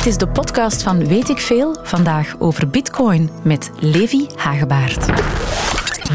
[0.00, 1.76] Dit is de podcast van Weet ik Veel.
[1.82, 5.06] Vandaag over Bitcoin met Levi Hagebaard.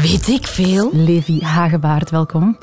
[0.02, 0.90] Weet ik veel?
[0.92, 2.58] Levi Hagebaard, welkom.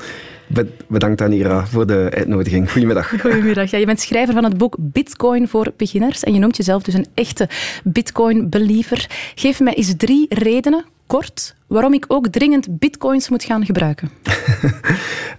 [0.88, 2.70] Bedankt Anira voor de uitnodiging.
[2.70, 3.20] Goedemiddag.
[3.20, 3.70] Goedemiddag.
[3.70, 6.94] Ja, je bent schrijver van het boek Bitcoin voor beginners en je noemt jezelf dus
[6.94, 7.48] een echte
[7.84, 9.06] Bitcoin-believer.
[9.34, 14.10] Geef mij eens drie redenen, kort, waarom ik ook dringend bitcoins moet gaan gebruiken.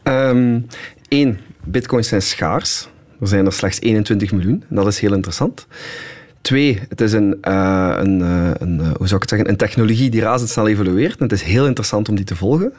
[0.04, 0.67] Eén,
[1.09, 1.33] ehm,
[1.63, 2.88] bitcoins zijn schaars.
[3.21, 4.63] Er zijn er slechts 21 miljoen.
[4.69, 5.67] En dat is heel interessant.
[6.41, 9.57] Twee, het is een, uh, een, uh, een, uh, hoe zou ik het zeggen, een
[9.57, 11.17] technologie die razendsnel evolueert.
[11.17, 12.73] En het is heel interessant om die te volgen.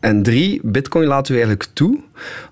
[0.00, 1.98] En drie, Bitcoin laten we eigenlijk toe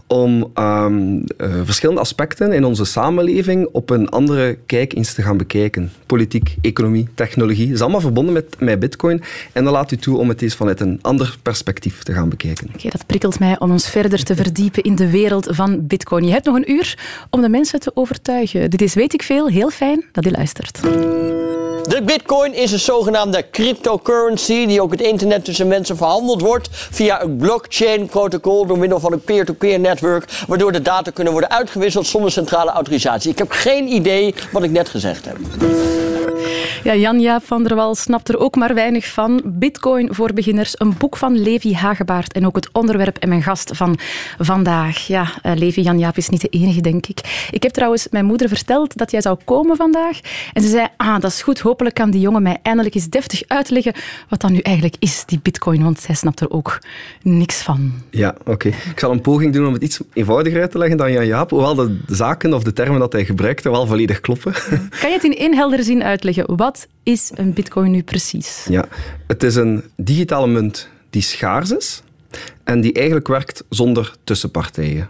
[0.07, 1.25] om um,
[1.65, 5.93] verschillende aspecten in onze samenleving op een andere kijk eens te gaan bekijken.
[6.07, 9.23] Politiek, economie, technologie, is allemaal verbonden met, met Bitcoin.
[9.53, 12.69] En dat laat u toe om het eens vanuit een ander perspectief te gaan bekijken.
[12.75, 16.25] Oké, dat prikkelt mij om ons verder te verdiepen in de wereld van Bitcoin.
[16.25, 16.99] Je hebt nog een uur
[17.31, 18.71] om de mensen te overtuigen.
[18.71, 20.81] Dit is Weet ik Veel, heel fijn dat u luistert.
[21.89, 27.23] De bitcoin is een zogenaamde cryptocurrency die ook het internet tussen mensen verhandeld wordt via
[27.23, 32.07] een blockchain protocol door middel van een peer-to-peer netwerk waardoor de data kunnen worden uitgewisseld
[32.07, 33.31] zonder centrale autorisatie.
[33.31, 35.37] Ik heb geen idee wat ik net gezegd heb.
[36.85, 39.43] Ja, Jan-Jaap van der Wal snapt er ook maar weinig van.
[39.45, 43.71] Bitcoin voor beginners, een boek van Levi Hagebaard en ook het onderwerp en mijn gast
[43.75, 43.99] van
[44.39, 45.07] vandaag.
[45.07, 47.49] Ja, uh, Levi Jan-Jaap is niet de enige, denk ik.
[47.51, 50.21] Ik heb trouwens mijn moeder verteld dat jij zou komen vandaag.
[50.53, 53.43] En ze zei, ah, dat is goed, hopelijk kan die jongen mij eindelijk eens deftig
[53.47, 53.95] uitleggen
[54.29, 56.79] wat dan nu eigenlijk is, die bitcoin, want zij snapt er ook
[57.23, 57.93] niks van.
[58.11, 58.69] Ja, oké.
[58.69, 61.75] Ik zal een poging doen om het iets eenvoudiger uit te leggen dan Jan-Jaap, hoewel
[61.75, 64.53] de zaken of de termen dat hij gebruikte wel volledig kloppen.
[65.01, 66.49] Kan je het in één heldere zin uitleggen?
[66.57, 68.67] Wat is een bitcoin nu precies?
[68.69, 68.85] Ja,
[69.27, 72.03] het is een digitale munt die schaars is
[72.65, 75.09] en die eigenlijk werkt zonder tussenpartijen.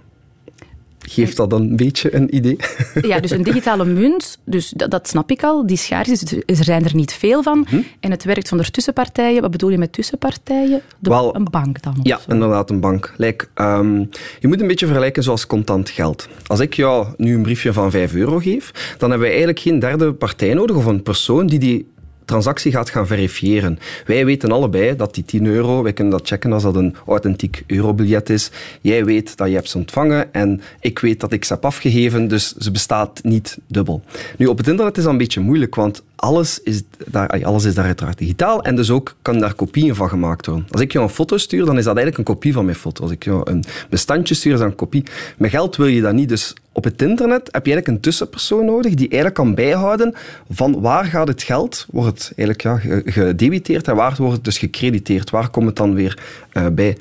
[1.08, 2.56] Geeft dat een beetje een idee?
[3.00, 6.64] Ja, dus een digitale munt, dus dat, dat snap ik al, die schaars is, er
[6.64, 7.66] zijn er niet veel van.
[7.68, 7.80] Hm?
[8.00, 9.42] En het werkt zonder tussenpartijen.
[9.42, 10.80] Wat bedoel je met tussenpartijen?
[10.98, 11.96] De, een bank dan?
[12.02, 13.14] Ja, inderdaad, een bank.
[13.16, 14.08] Like, um,
[14.40, 16.28] je moet een beetje vergelijken zoals contant geld.
[16.46, 19.78] Als ik jou nu een briefje van 5 euro geef, dan hebben we eigenlijk geen
[19.78, 21.86] derde partij nodig of een persoon die die
[22.26, 23.78] transactie gaat gaan verifiëren.
[24.06, 27.62] Wij weten allebei dat die 10 euro, wij kunnen dat checken als dat een authentiek
[27.66, 28.50] eurobiljet is.
[28.80, 32.28] Jij weet dat je hebt ze ontvangen en ik weet dat ik ze heb afgegeven,
[32.28, 34.02] dus ze bestaat niet dubbel.
[34.38, 37.74] Nu, op het internet is dat een beetje moeilijk, want alles is daar, alles is
[37.74, 40.66] daar uiteraard digitaal en dus ook kan daar kopieën van gemaakt worden.
[40.70, 43.02] Als ik jou een foto stuur, dan is dat eigenlijk een kopie van mijn foto.
[43.02, 45.04] Als ik jou een bestandje stuur, is dat een kopie.
[45.38, 48.64] Met geld wil je dat niet, dus op het internet heb je eigenlijk een tussenpersoon
[48.64, 50.14] nodig die eigenlijk kan bijhouden
[50.50, 54.58] van waar gaat het geld, wordt het eigenlijk ja, gedebiteerd en waar wordt het dus
[54.58, 56.18] gecrediteerd, waar komt het dan weer
[56.52, 56.96] uh, bij.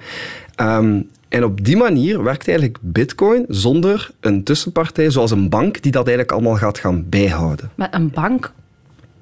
[0.62, 5.92] Um, en op die manier werkt eigenlijk Bitcoin zonder een tussenpartij, zoals een bank, die
[5.92, 7.72] dat eigenlijk allemaal gaat gaan bijhouden.
[7.76, 8.52] Maar een bank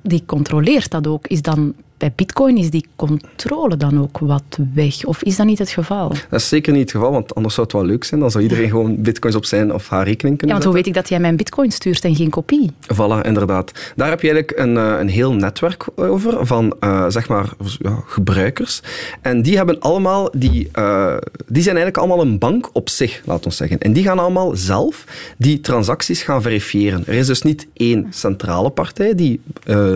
[0.03, 1.28] die controleert dat ook.
[1.28, 5.06] Is dan bij Bitcoin is die controle dan ook wat weg?
[5.06, 6.09] Of is dat niet het geval?
[6.09, 8.20] Dat is zeker niet het geval, want anders zou het wel leuk zijn.
[8.20, 10.88] Dan zou iedereen gewoon Bitcoins op zijn of haar rekening kunnen Ja, want hoe weet
[10.88, 12.72] ik dat jij mijn Bitcoin stuurt en geen kopie?
[12.94, 13.92] Voilà, inderdaad.
[13.96, 17.50] Daar heb je eigenlijk een, eh, een heel netwerk over van uh, zeg maar
[17.80, 18.81] ja, gebruikers.
[19.22, 21.18] En die hebben allemaal die, uh,
[21.48, 23.80] die zijn eigenlijk allemaal een bank op zich, laten we zeggen.
[23.80, 25.06] En die gaan allemaal zelf
[25.38, 27.04] die transacties gaan verifiëren.
[27.08, 29.42] Er is dus niet één centrale partij die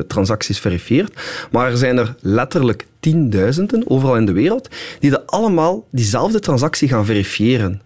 [0.08, 1.14] transacties verifieert,
[1.52, 4.70] maar er zijn er letterlijk tienduizenden overal in de wereld
[5.00, 7.82] die dat allemaal diezelfde transactie gaan verifiëren.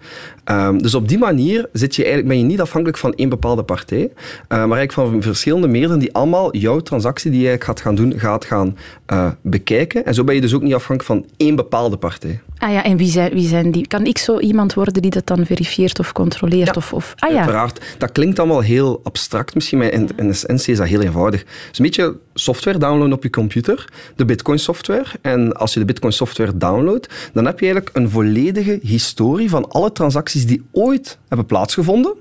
[0.46, 3.64] Um, dus op die manier zit je eigenlijk, ben je niet afhankelijk van één bepaalde
[3.64, 4.10] partij, uh,
[4.48, 8.20] maar eigenlijk van verschillende meerderen die allemaal jouw transactie die je eigenlijk gaat gaan doen,
[8.20, 8.78] gaat gaan
[9.14, 10.06] uh, bekijken.
[10.06, 12.40] En zo ben je dus ook niet afhankelijk van één bepaalde partij.
[12.58, 13.88] Ah ja, en wie zijn, wie zijn die?
[13.88, 16.68] Kan ik zo iemand worden die dat dan verifieert of controleert?
[16.68, 17.82] Ja, of, of, ah ja, uiteraard.
[17.98, 21.40] Dat klinkt allemaal heel abstract misschien, maar in, in essentie is dat heel eenvoudig.
[21.40, 25.06] Het is een beetje software downloaden op je computer, de Bitcoin software.
[25.22, 29.70] En als je de Bitcoin software downloadt, dan heb je eigenlijk een volledige historie van
[29.70, 32.14] alle transacties die ooit hebben plaatsgevonden.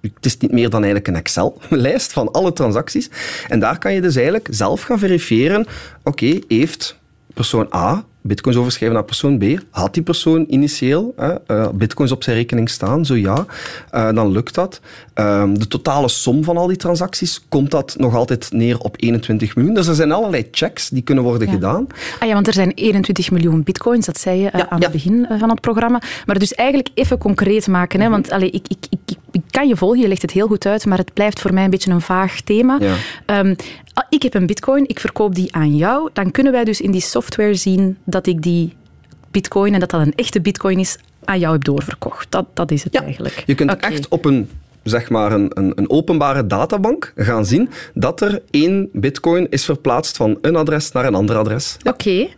[0.00, 3.10] Het is niet meer dan eigenlijk een Excel-lijst van alle transacties.
[3.48, 5.66] En daar kan je dus eigenlijk zelf gaan verifiëren,
[6.02, 6.98] oké, heeft
[7.34, 9.44] persoon A bitcoins overschrijven naar persoon B.
[9.70, 13.06] Had die persoon initieel hè, uh, bitcoins op zijn rekening staan?
[13.06, 13.46] Zo ja,
[13.94, 14.80] uh, dan lukt dat.
[15.14, 19.56] Uh, de totale som van al die transacties, komt dat nog altijd neer op 21
[19.56, 19.74] miljoen?
[19.74, 21.54] Dus er zijn allerlei checks die kunnen worden ja.
[21.54, 21.86] gedaan.
[22.18, 24.84] Ah ja, want er zijn 21 miljoen bitcoins, dat zei je ja, aan ja.
[24.84, 26.02] het begin van het programma.
[26.26, 29.76] Maar dus eigenlijk even concreet maken, hè, want allee, ik, ik, ik, ik kan je
[29.76, 32.00] volgen, je legt het heel goed uit, maar het blijft voor mij een beetje een
[32.00, 32.78] vaag thema.
[33.26, 33.56] Um,
[34.08, 37.00] ik heb een bitcoin, ik verkoop die aan jou, dan kunnen wij dus in die
[37.00, 38.76] software zien dat ik die
[39.30, 42.30] bitcoin, en dat dat een echte bitcoin is, aan jou heb doorverkocht.
[42.30, 43.42] Dat, dat is het ja, eigenlijk.
[43.46, 43.90] Je kunt okay.
[43.90, 44.50] echt op een
[44.82, 50.16] zeg maar een, een, een, openbare databank gaan zien dat er één bitcoin is verplaatst
[50.16, 51.76] van een adres naar een ander adres.
[51.84, 52.28] Oké.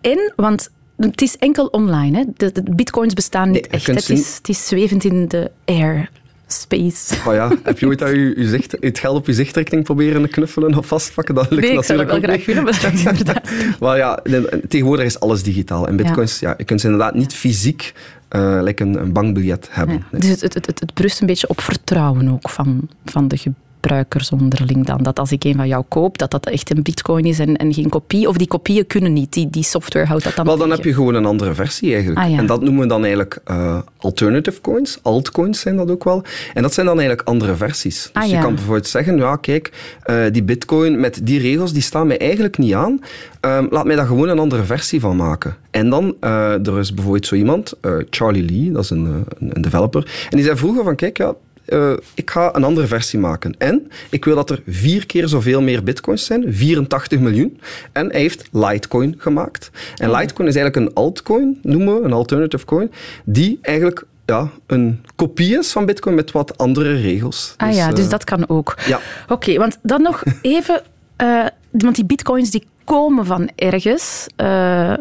[0.00, 2.24] En, want het is enkel online, hè?
[2.36, 3.86] De, de bitcoins bestaan niet echt.
[3.86, 6.10] Het is, het is zwevend in de air
[6.52, 7.14] space.
[7.26, 10.74] Oh ja, heb je ooit je, je zicht, het geld op je zichtrekening proberen knuffelen
[10.74, 11.34] of vastpakken?
[11.34, 13.50] Dat lukt nee, natuurlijk ik zou dat wel graag willen, maar inderdaad.
[13.80, 14.22] maar ja,
[14.68, 15.88] tegenwoordig is alles digitaal.
[15.88, 16.54] En bitcoins, ja.
[16.58, 17.92] je kunt ze inderdaad niet fysiek
[18.36, 20.04] uh, een, een bankbiljet hebben.
[20.10, 23.38] Dus het, het, het, het, brust een beetje op vertrouwen ook van, van de
[23.80, 25.02] gebruikers onderling dan.
[25.02, 27.74] Dat als ik een van jou koop, dat dat echt een bitcoin is en, en
[27.74, 28.28] geen kopie.
[28.28, 30.94] Of die kopieën kunnen niet, die, die software houdt dat dan Wel, dan heb je
[30.94, 32.26] gewoon een andere versie eigenlijk.
[32.26, 34.98] Ah, en dat noemen we dan eigenlijk uh, alternative coins.
[35.02, 36.24] Altcoins zijn dat ook wel.
[36.54, 38.10] En dat zijn dan eigenlijk andere versies.
[38.12, 39.72] Dus ah, je kan bijvoorbeeld zeggen, ja kijk,
[40.06, 43.00] uh, die bitcoin met die regels, die staan mij eigenlijk niet aan.
[43.40, 45.56] Um, laat mij daar gewoon een andere versie van maken.
[45.70, 47.74] En dan, uh, er is bijvoorbeeld zo iemand,
[48.10, 51.34] Charlie Lee, dat is een, een developer, en die zei vroeger van, kijk, ja,
[51.70, 53.54] uh, ik ga een andere versie maken.
[53.58, 57.60] En ik wil dat er vier keer zoveel meer bitcoins zijn, 84 miljoen.
[57.92, 59.70] En hij heeft Litecoin gemaakt.
[59.96, 62.90] En Litecoin is eigenlijk een altcoin, noemen we, een alternative coin,
[63.24, 67.54] die eigenlijk ja, een kopie is van Bitcoin met wat andere regels.
[67.56, 68.74] Ah dus, ja, dus uh, dat kan ook.
[68.86, 69.00] Ja.
[69.28, 70.82] Oké, want dan nog even,
[71.22, 74.26] uh, want die Bitcoins die komen van ergens.
[74.36, 74.92] Uh,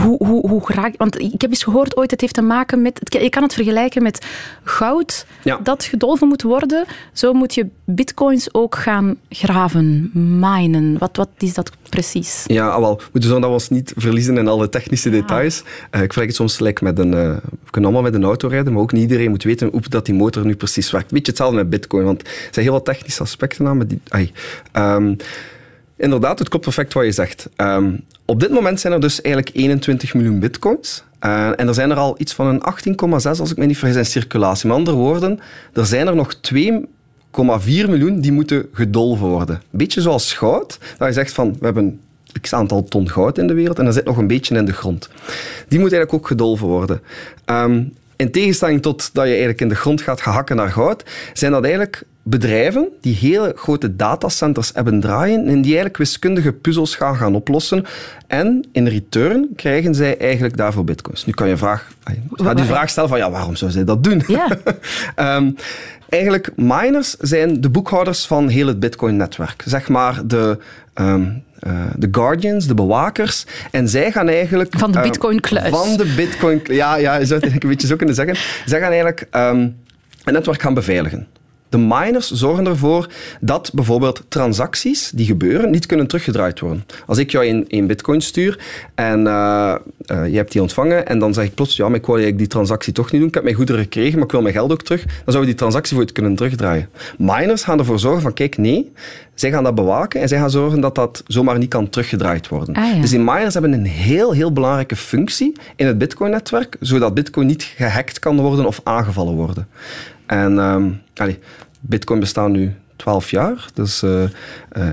[0.00, 0.92] hoe, hoe, hoe graag...
[0.96, 3.00] Want ik heb eens gehoord ooit, het heeft te maken met...
[3.20, 4.26] Je kan het vergelijken met
[4.62, 5.26] goud
[5.62, 6.84] dat gedolven moet worden.
[7.12, 10.98] Zo moet je bitcoins ook gaan graven, minen.
[10.98, 12.44] Wat, wat is dat precies?
[12.46, 15.60] Ja, wel, we zullen dat ons niet verliezen in alle technische details.
[15.60, 17.12] Uh, ik vergelijk het soms like met een...
[17.12, 19.82] Uh, we kunnen allemaal met een auto rijden, maar ook niet iedereen moet weten hoe
[19.88, 21.10] dat die motor nu precies werkt.
[21.10, 23.76] Beetje hetzelfde met bitcoin, want er zijn heel wat technische aspecten aan.
[23.76, 24.32] Met die,
[24.72, 25.16] um,
[25.96, 27.48] Inderdaad, het klopt perfect wat je zegt.
[27.56, 31.04] Um, op dit moment zijn er dus eigenlijk 21 miljoen bitcoins.
[31.20, 33.96] Uh, en er zijn er al iets van een 18,6, als ik me niet vergis,
[33.96, 34.68] in circulatie.
[34.68, 35.40] Met andere woorden,
[35.72, 36.62] er zijn er nog 2,4
[37.64, 39.62] miljoen die moeten gedolven worden.
[39.70, 42.00] Beetje zoals goud, dat je zegt van, we hebben
[42.40, 44.72] x aantal ton goud in de wereld en er zit nog een beetje in de
[44.72, 45.08] grond.
[45.68, 47.00] Die moet eigenlijk ook gedolven worden.
[47.46, 51.52] Um, in tegenstelling tot dat je eigenlijk in de grond gaat gehakken naar goud, zijn
[51.52, 57.16] dat eigenlijk bedrijven die hele grote datacenters hebben draaien en die eigenlijk wiskundige puzzels gaan
[57.16, 57.84] gaan oplossen.
[58.26, 61.24] En in return krijgen zij eigenlijk daarvoor bitcoins.
[61.24, 61.88] Nu kan je vraag,
[62.30, 64.22] ga die vraag stellen van ja, waarom zou zij dat doen?
[64.26, 64.58] Ja.
[65.36, 65.54] um,
[66.08, 69.62] eigenlijk, miners zijn de boekhouders van heel het bitcoin-netwerk.
[69.66, 70.58] Zeg maar de...
[70.94, 73.44] Um, uh, de guardians, de bewakers.
[73.70, 74.74] En zij gaan eigenlijk...
[74.78, 75.70] Van de bitcoin-kluis.
[75.70, 76.60] van de bitcoin...
[76.64, 78.36] Ja, ja, je zou het een beetje zo kunnen zeggen.
[78.64, 79.76] Zij gaan eigenlijk um,
[80.24, 81.26] een netwerk gaan beveiligen.
[81.68, 83.08] De miners zorgen ervoor
[83.40, 86.84] dat bijvoorbeeld transacties die gebeuren niet kunnen teruggedraaid worden.
[87.06, 88.58] Als ik jou een, bitcoin stuur
[88.94, 89.74] en uh,
[90.06, 92.46] uh, je hebt die ontvangen en dan zeg ik plots, ja, maar ik wil die
[92.46, 94.82] transactie toch niet doen, ik heb mijn goederen gekregen, maar ik wil mijn geld ook
[94.82, 96.88] terug, dan zouden we die transactie voor je kunnen terugdraaien.
[97.18, 98.92] Miners gaan ervoor zorgen van, kijk, nee,
[99.34, 102.74] zij gaan dat bewaken en zij gaan zorgen dat dat zomaar niet kan teruggedraaid worden.
[102.74, 107.46] Ah, dus die miners hebben een heel, heel belangrijke functie in het bitcoin-netwerk, zodat bitcoin
[107.46, 109.68] niet gehackt kan worden of aangevallen worden.
[110.26, 111.02] En um,
[111.80, 113.68] Bitcoin bestaat nu 12 jaar.
[113.74, 114.28] Dus, uh, uh,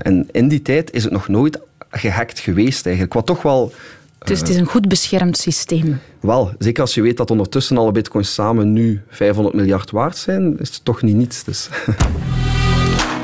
[0.02, 1.58] en in die tijd is het nog nooit
[1.90, 3.14] gehackt geweest eigenlijk.
[3.14, 3.72] Wat toch wel...
[4.18, 6.00] Dus het is een goed beschermd systeem.
[6.20, 10.58] Wel, zeker als je weet dat ondertussen alle bitcoins samen nu 500 miljard waard zijn,
[10.58, 11.44] is het toch niet niets.
[11.44, 11.68] Dus.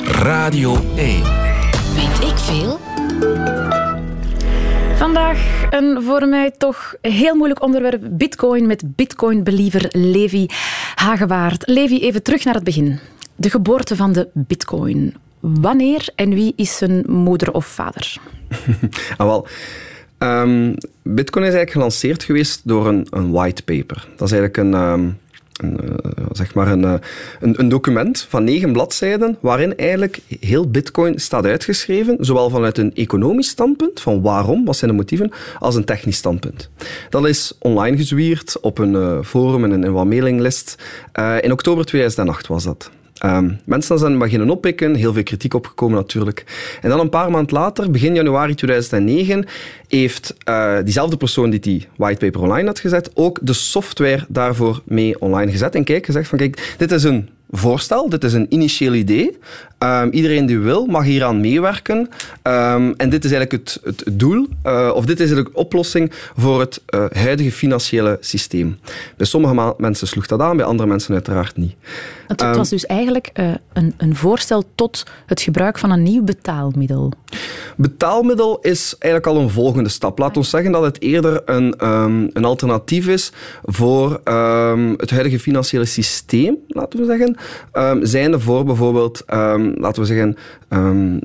[0.05, 1.23] Radio 1.
[1.95, 2.79] Weet ik veel?
[5.01, 8.03] Vandaag een voor mij toch heel moeilijk onderwerp.
[8.11, 10.47] Bitcoin met Bitcoin-believer Levi
[10.95, 11.69] Hagewaard.
[11.69, 12.99] Levi, even terug naar het begin.
[13.37, 15.15] De geboorte van de Bitcoin.
[15.39, 18.17] Wanneer en wie is zijn moeder of vader?
[19.17, 19.47] ah, wel.
[20.19, 24.09] Um, Bitcoin is eigenlijk gelanceerd geweest door een, een white paper.
[24.17, 25.19] Dat is eigenlijk een, um,
[25.63, 26.95] een, uh, zeg maar een, uh,
[27.41, 32.95] een, een, document van negen bladzijden waarin eigenlijk heel Bitcoin staat uitgeschreven, zowel vanuit een
[32.95, 36.71] economisch standpunt, van waarom, wat zijn de motieven, als een technisch standpunt.
[37.09, 40.75] Dat is online gezwierd op een uh, forum en een, wat mailinglist.
[41.41, 42.91] in oktober 2008 was dat.
[43.25, 46.45] Um, mensen zijn beginnen oppikken, heel veel kritiek opgekomen natuurlijk.
[46.81, 49.47] En dan een paar maanden later, begin januari 2009,
[49.89, 55.21] heeft uh, diezelfde persoon die die whitepaper online had gezet, ook de software daarvoor mee
[55.21, 55.75] online gezet.
[55.75, 59.39] En kijk, gezegd van kijk, dit is een voorstel, dit is een initieel idee.
[59.81, 62.09] Ehm, iedereen die wil mag hieraan meewerken.
[62.43, 66.13] Ehm, en dit is eigenlijk het, het doel, uh, of dit is eigenlijk de oplossing
[66.37, 68.79] voor het uh, huidige financiële systeem.
[69.17, 71.75] Bij sommige mensen sloeg dat aan, bij andere mensen uiteraard niet.
[72.27, 76.23] Het, het was dus eigenlijk uh, een, een voorstel tot het gebruik van een nieuw
[76.23, 77.13] betaalmiddel.
[77.77, 80.19] Betaalmiddel is eigenlijk al een volgende stap.
[80.19, 83.33] Laat ons zeggen dat het eerder een, um, een alternatief is
[83.65, 84.11] voor
[84.97, 87.37] het huidige financiële systeem, laten we zeggen.
[88.07, 89.25] Zijnde voor bijvoorbeeld,
[89.77, 90.37] laten we zeggen,
[90.73, 91.17] uh,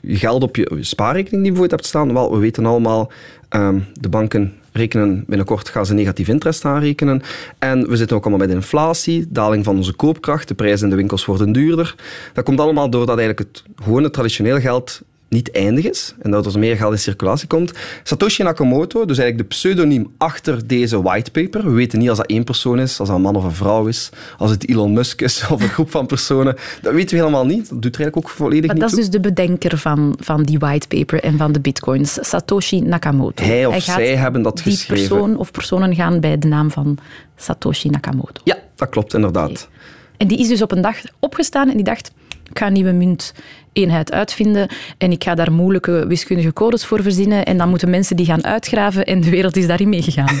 [0.00, 2.12] je geld op je, spaarrekening die je bijvoorbeeld hebt staan.
[2.12, 3.12] Wel, we weten allemaal,
[4.00, 7.22] de banken rekenen binnenkort gaan ze negatief interest aanrekenen.
[7.58, 10.96] En we zitten ook allemaal de inflatie, daling van onze koopkracht, de prijzen in de
[10.96, 11.94] winkels worden duurder.
[12.32, 16.58] Dat komt allemaal doordat eigenlijk het gewone traditioneel geld niet eindig is en dat er
[16.58, 17.72] meer geld in circulatie komt.
[18.02, 21.64] Satoshi Nakamoto, dus eigenlijk de pseudoniem achter deze whitepaper.
[21.64, 23.86] We weten niet als dat één persoon is, als dat een man of een vrouw
[23.86, 26.56] is, als het Elon Musk is of een groep van personen.
[26.82, 27.68] Dat weten we helemaal niet.
[27.68, 30.42] Dat doet er eigenlijk ook volledig maar niet dat is dus de bedenker van, van
[30.42, 33.44] die whitepaper en van de bitcoins, Satoshi Nakamoto.
[33.44, 34.94] Hij of Hij zij hebben dat die geschreven.
[34.94, 36.98] Die persoon of personen gaan bij de naam van
[37.36, 38.40] Satoshi Nakamoto.
[38.44, 39.50] Ja, dat klopt inderdaad.
[39.50, 39.64] Okay.
[40.16, 42.12] En die is dus op een dag opgestaan en die dacht,
[42.50, 43.32] ik ga een nieuwe munt
[43.76, 44.68] eenheid uitvinden
[44.98, 48.44] en ik ga daar moeilijke wiskundige codes voor verzinnen en dan moeten mensen die gaan
[48.44, 50.38] uitgraven en de wereld is daarin meegegaan.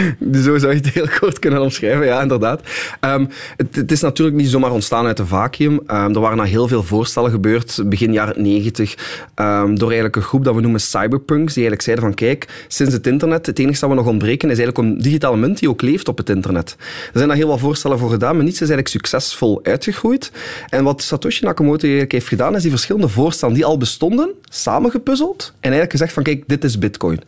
[0.44, 2.60] Zo zou je het heel kort kunnen omschrijven, ja, inderdaad.
[3.00, 5.72] Um, het, het, is natuurlijk niet zomaar ontstaan uit een vacuüm.
[5.72, 8.94] Um, er waren al heel veel voorstellen gebeurd, begin jaren negentig,
[9.34, 12.92] um, door eigenlijk een groep dat we noemen cyberpunks, die eigenlijk zeiden van kijk, sinds
[12.92, 15.82] het internet, het enige dat we nog ontbreken is eigenlijk een digitale munt die ook
[15.82, 16.76] leeft op het internet.
[16.78, 20.32] Er zijn daar heel wat voorstellen voor gedaan, maar niets is eigenlijk succesvol uitgegroeid.
[20.68, 25.46] En wat Satoshi Nakamoto eigenlijk heeft gedaan, is die verschillende voorstellen die al bestonden, samengepuzzeld
[25.52, 27.20] en eigenlijk gezegd van kijk, dit is bitcoin.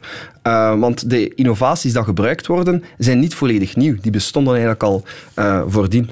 [0.46, 3.96] Uh, want de innovaties die gebruikt worden, zijn niet volledig nieuw.
[4.00, 5.04] Die bestonden eigenlijk al
[5.38, 6.10] uh, voordien.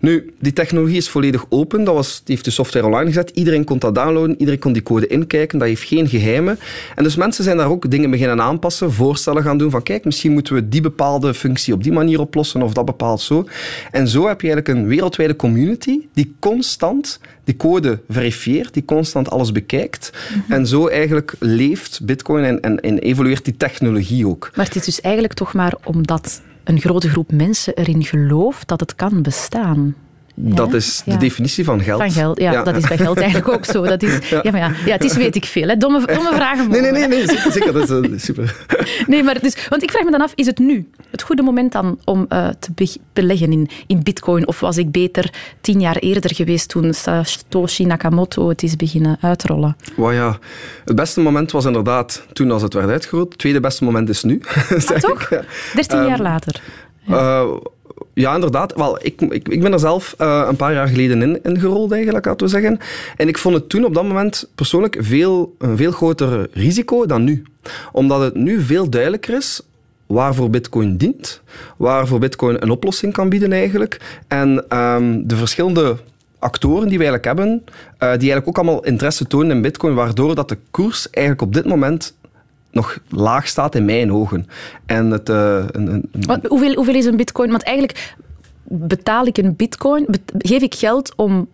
[0.00, 1.84] Nu, die technologie is volledig open.
[1.84, 3.30] Dat was, die heeft de software online gezet.
[3.34, 5.58] Iedereen kon dat downloaden, iedereen kon die code inkijken.
[5.58, 6.58] Dat heeft geen geheimen.
[6.94, 10.32] En dus mensen zijn daar ook dingen beginnen aanpassen, voorstellen gaan doen van kijk, misschien
[10.32, 13.46] moeten we die bepaalde functie op die manier oplossen of dat bepaald zo.
[13.90, 19.30] En zo heb je eigenlijk een wereldwijde community die constant die code verifieert, die constant
[19.30, 20.12] alles bekijkt.
[20.12, 20.54] Mm -hmm.
[20.54, 24.50] En zo eigenlijk leeft Bitcoin en, en, en evolueert die technologie ook.
[24.54, 28.80] Maar het is dus eigenlijk toch maar omdat een grote groep mensen erin gelooft dat
[28.80, 29.94] het kan bestaan.
[30.34, 30.76] Dat ja?
[30.76, 32.00] is de definitie van geld.
[32.00, 33.82] Van geld, ja, ja, Dat is bij geld eigenlijk ook zo.
[33.82, 34.50] Dat is, ja.
[34.50, 35.68] maar ja, ja, het is weet ik veel.
[35.68, 35.76] Hè.
[35.76, 36.70] Domme, domme vragen.
[36.70, 38.66] Nee, nee, nee, nee zeker, zeker, dat is uh, super.
[39.06, 41.72] Nee, maar dus, want ik vraag me dan af, is het nu het goede moment
[41.72, 44.46] dan om uh, te be beleggen in, in bitcoin?
[44.46, 49.76] Of was ik beter tien jaar eerder geweest toen Satoshi Nakamoto het is beginnen uitrollen?
[49.96, 50.38] Well, ja,
[50.84, 53.28] het beste moment was inderdaad toen als het werd uitgerold.
[53.28, 54.40] Het tweede beste moment is nu.
[54.92, 55.28] Ah, toch?
[55.74, 56.60] Dertien jaar later.
[57.02, 57.40] Ja.
[57.42, 57.56] Uh,
[58.14, 58.74] ja, inderdaad.
[58.74, 62.24] Wel, ik, ik, ik ben er zelf uh, een paar jaar geleden in, gerold, eigenlijk,
[62.24, 62.78] laten we zeggen.
[63.16, 67.24] En ik vond het toen op dat moment persoonlijk veel, een veel groter risico dan
[67.24, 67.42] nu.
[67.92, 69.60] Omdat het nu veel duidelijker is
[70.06, 71.40] waarvoor Bitcoin dient,
[71.76, 74.20] waarvoor Bitcoin een oplossing kan bieden eigenlijk.
[74.28, 75.96] En um, de verschillende
[76.38, 77.62] actoren die we eigenlijk hebben, uh,
[77.98, 81.64] die eigenlijk ook allemaal interesse tonen in Bitcoin, waardoor dat de koers eigenlijk op dit
[81.64, 82.14] moment
[82.72, 84.46] nog laag staat in mijn ogen.
[84.86, 86.10] En het, uh, een, een...
[86.26, 87.50] Wat, hoeveel, hoeveel is een bitcoin?
[87.50, 88.14] Want eigenlijk
[88.62, 90.06] betaal ik een bitcoin,
[90.38, 91.48] geef ik geld om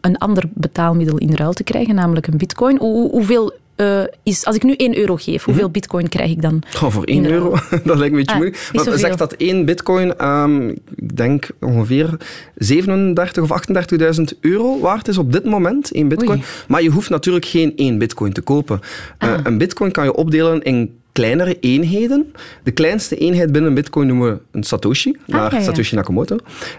[0.00, 2.78] een ander betaalmiddel in ruil te krijgen, namelijk een bitcoin.
[2.78, 6.62] Hoe, hoeveel uh, is, als ik nu 1 euro geef, hoeveel bitcoin krijg ik dan?
[6.82, 7.50] Oh, voor 1 euro?
[7.84, 8.70] dat lijkt me een beetje ah, moeilijk.
[8.72, 12.16] Maar zegt dat 1 bitcoin, um, ik denk ongeveer
[12.54, 13.62] 37 of
[14.18, 16.38] 38.000 euro waard is op dit moment, 1 bitcoin.
[16.38, 16.42] Oei.
[16.68, 18.80] Maar je hoeft natuurlijk geen 1 bitcoin te kopen.
[19.24, 19.40] Uh, ah.
[19.44, 22.32] Een bitcoin kan je opdelen in kleinere eenheden.
[22.62, 25.64] De kleinste eenheid binnen bitcoin noemen we een satoshi, naar ah, ja, ja.
[25.64, 26.36] Satoshi Nakamoto.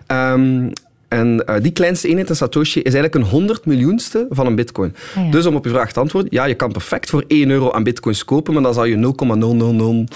[0.08, 0.72] Um,
[1.08, 4.96] en uh, die kleinste eenheid, een Satoshi, is eigenlijk een honderd miljoenste van een bitcoin.
[5.16, 5.32] Ah, ja.
[5.32, 7.84] Dus om op je vraag te antwoorden, ja, je kan perfect voor 1 euro aan
[7.84, 10.16] bitcoins kopen, maar dan zal je 0,000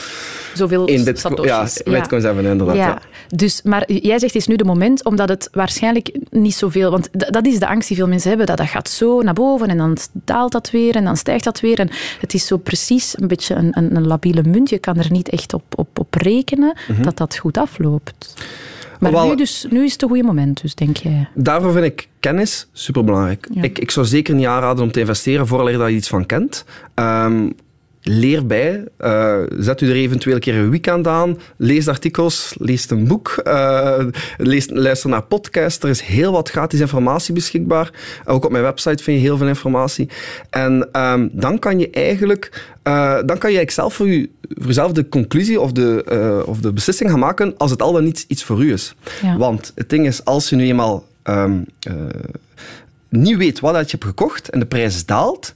[0.53, 1.81] Zoveel bitco Satoshis.
[1.83, 2.75] Ja, bitcoins hebben, inderdaad.
[2.75, 2.87] Ja.
[2.87, 3.01] ja.
[3.35, 6.91] Dus, maar jij zegt, het is nu de moment, omdat het waarschijnlijk niet zoveel...
[6.91, 9.67] Want dat is de angst die veel mensen hebben, dat dat gaat zo naar boven
[9.67, 11.79] en dan daalt dat weer en dan stijgt dat weer.
[11.79, 14.69] En het is zo precies een beetje een, een, een labiele munt.
[14.69, 17.03] Je kan er niet echt op, op, op rekenen mm -hmm.
[17.03, 18.33] dat dat goed afloopt.
[19.01, 21.27] Maar Wel, nu, dus, nu is het een goede moment, dus denk jij?
[21.35, 23.47] Daarvoor vind ik kennis superbelangrijk.
[23.53, 23.61] Ja.
[23.61, 26.65] Ik, ik zou zeker niet aanraden om te investeren voordat je iets van kent.
[26.95, 27.53] Um,
[28.03, 28.83] leer bij.
[28.99, 31.39] Uh, zet u er eventueel een keer een weekend aan.
[31.57, 34.03] Lees artikels, lees een boek, uh,
[34.37, 35.83] lees, luister naar podcasts.
[35.83, 37.91] Er is heel wat gratis informatie beschikbaar.
[38.25, 40.09] Ook op mijn website vind je heel veel informatie.
[40.49, 44.91] En um, dan kan je eigenlijk, uh, dan kan je zelf voor, u, voor jezelf
[44.91, 48.43] de conclusie of de, of de beslissing gaan maken als het al dan niet iets
[48.43, 48.95] voor u is.
[49.21, 49.37] Ja.
[49.37, 51.65] Want het ding is, als je nu eenmaal um,
[53.09, 55.53] niet weet wat je hebt gekocht en de prijs daalt,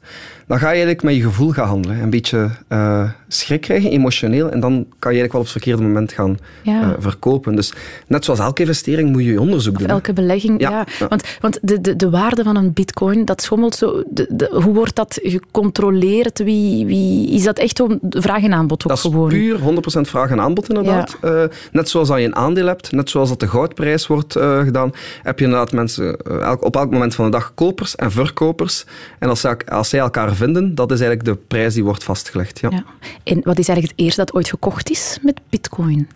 [0.47, 2.01] dan ga je eigenlijk met je gevoel gaan handelen.
[2.01, 5.83] Een beetje uh, schrik krijgen, emotioneel, en dan kan je eigenlijk wel op het verkeerde
[5.83, 7.55] moment gaan uh, verkopen.
[7.55, 7.73] Dus
[8.07, 9.89] net zoals elke investering moet je je onderzoek of doen.
[9.89, 10.85] elke belegging, ja.
[11.09, 14.03] Want, want de, de, de waarde van een bitcoin, dat schommelt zo...
[14.09, 16.39] De, de, hoe wordt dat gecontroleerd?
[16.39, 19.29] Wie, wie, is dat echt om vraag en aanbod ook dat gewoon?
[19.29, 21.17] Dat is puur 100% vraag en aanbod, inderdaad.
[21.21, 21.43] Ja.
[21.43, 24.33] Uh, net zoals dat je een aandeel hebt, net zoals dat de goudprijs wordt
[24.63, 24.91] gedaan,
[25.23, 28.85] heb je inderdaad mensen elk, op elk moment van de dag kopers en verkopers.
[29.19, 32.59] En als, als zij elkaar vinden, dat is eigenlijk de prijs die wordt vastgelegd.
[32.59, 32.69] Ja.
[32.71, 32.83] ja.
[33.23, 36.07] En wat is eigenlijk het eerste dat ooit gekocht is met bitcoin?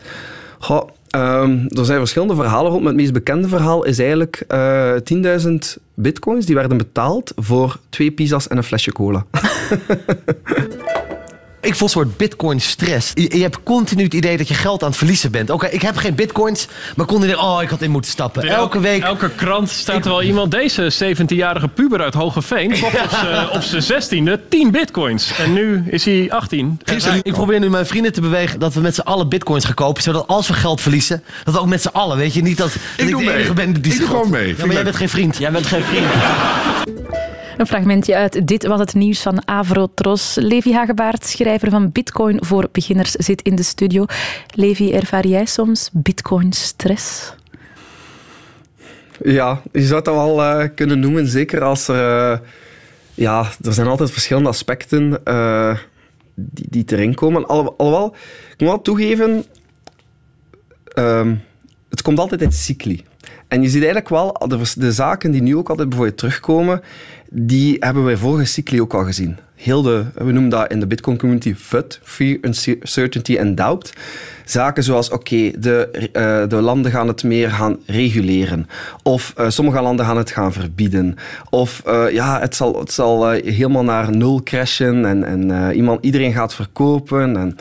[0.59, 2.83] Goh, um, er zijn verschillende verhalen rond.
[2.83, 4.93] Maar het meest bekende verhaal is eigenlijk uh,
[5.45, 5.49] 10.000
[5.93, 9.25] bitcoins die werden betaald voor twee pizza's en een flesje cola.
[11.61, 13.11] Ik voel een soort bitcoin-stress.
[13.13, 15.49] Je, je, hebt continu het idee dat je geld aan het verliezen bent.
[15.49, 18.43] Oké, okay, ik heb geen bitcoins, maar continu oh, ik had in moeten stappen.
[18.43, 19.03] Elke week...
[19.03, 20.03] Elke krant staat ik...
[20.03, 22.79] er wel iemand, deze 17-jarige puber uit Hogeveen...
[22.79, 25.37] kocht op zijn 16e 10 bitcoins.
[25.37, 26.79] En nu is hij 18.
[26.83, 29.73] Gisteren, ik probeer nu mijn vrienden te bewegen dat we met z'n allen bitcoins gaan
[29.73, 30.03] kopen.
[30.03, 32.41] Zodat als we geld verliezen, dat we ook met z'n allen, weet je.
[32.41, 34.55] Niet dat, dat ik, ik de enige ben die Ik doe gewoon mee.
[34.57, 35.37] Ja, maar jij bent geen vriend.
[35.37, 36.05] Jij bent geen vriend.
[37.59, 40.35] Een fragmentje uit Dit was het nieuws van Avrotros.
[40.35, 44.05] Levi Hagebaard, schrijver van Bitcoin voor beginners, zit in de studio.
[44.53, 47.33] Levi, ervaar jij soms Bitcoin-stress?
[49.23, 51.27] Ja, je zou het wel uh, kunnen noemen.
[51.27, 52.31] Zeker als er...
[52.31, 52.37] Uh,
[53.13, 55.77] ja, er zijn altijd verschillende aspecten uh,
[56.35, 57.47] die, die erin komen.
[57.47, 58.15] Al, alhoewel,
[58.51, 59.45] ik moet wel toegeven...
[60.95, 61.41] Um,
[61.89, 63.03] het komt altijd in cycli.
[63.49, 66.81] En je ziet eigenlijk wel, de, de, zaken die nu ook altijd bijvoorbeeld terugkomen,
[67.29, 69.37] die hebben wij vorige cycli ook al gezien.
[69.55, 73.93] Heel de, we noemen dat in de Bitcoin community FUD, Fear, Uncertainty and Doubt.
[74.45, 78.67] Zaken zoals, oké, de, uh, de landen gaan het meer gaan reguleren.
[79.03, 81.15] Of uh, sommige landen gaan het gaan verbieden.
[81.49, 86.33] Of uh, ja, het zal, het zal helemaal naar nul crashen en, en iemand, iedereen
[86.33, 87.37] gaat verkopen.
[87.37, 87.55] En,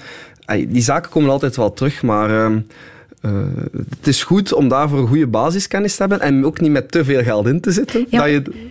[0.68, 2.50] die zaken komen altijd wel terug, maar...
[3.22, 3.32] Uh,
[3.88, 7.04] het is goed om daarvoor een goede basiskennis te hebben en ook niet met te
[7.04, 8.06] veel geld in te zitten.
[8.10, 8.18] Ja.
[8.18, 8.68] Dat je...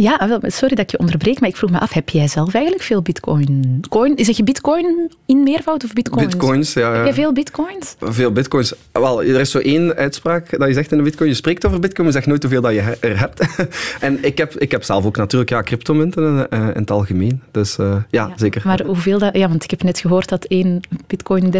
[0.00, 2.84] Ja, sorry dat ik je onderbreek, maar ik vroeg me af, heb jij zelf eigenlijk
[2.84, 3.84] veel bitcoin?
[3.88, 6.26] Coin, zeg je bitcoin in meervoud of bitcoins?
[6.26, 6.92] Bitcoins, ja.
[6.92, 7.96] Heb jij veel bitcoins?
[8.00, 8.72] Veel bitcoins.
[8.92, 11.80] Wel, er is zo één uitspraak dat je zegt in de bitcoin, je spreekt over
[11.80, 13.40] bitcoin, maar zegt nooit hoeveel dat je er hebt.
[14.00, 17.42] en ik heb, ik heb zelf ook natuurlijk ja, cryptomunten in, uh, in het algemeen.
[17.50, 18.62] Dus uh, ja, ja, zeker.
[18.64, 19.36] Maar hoeveel dat...
[19.36, 21.52] Ja, want ik heb net gehoord dat één bitcoin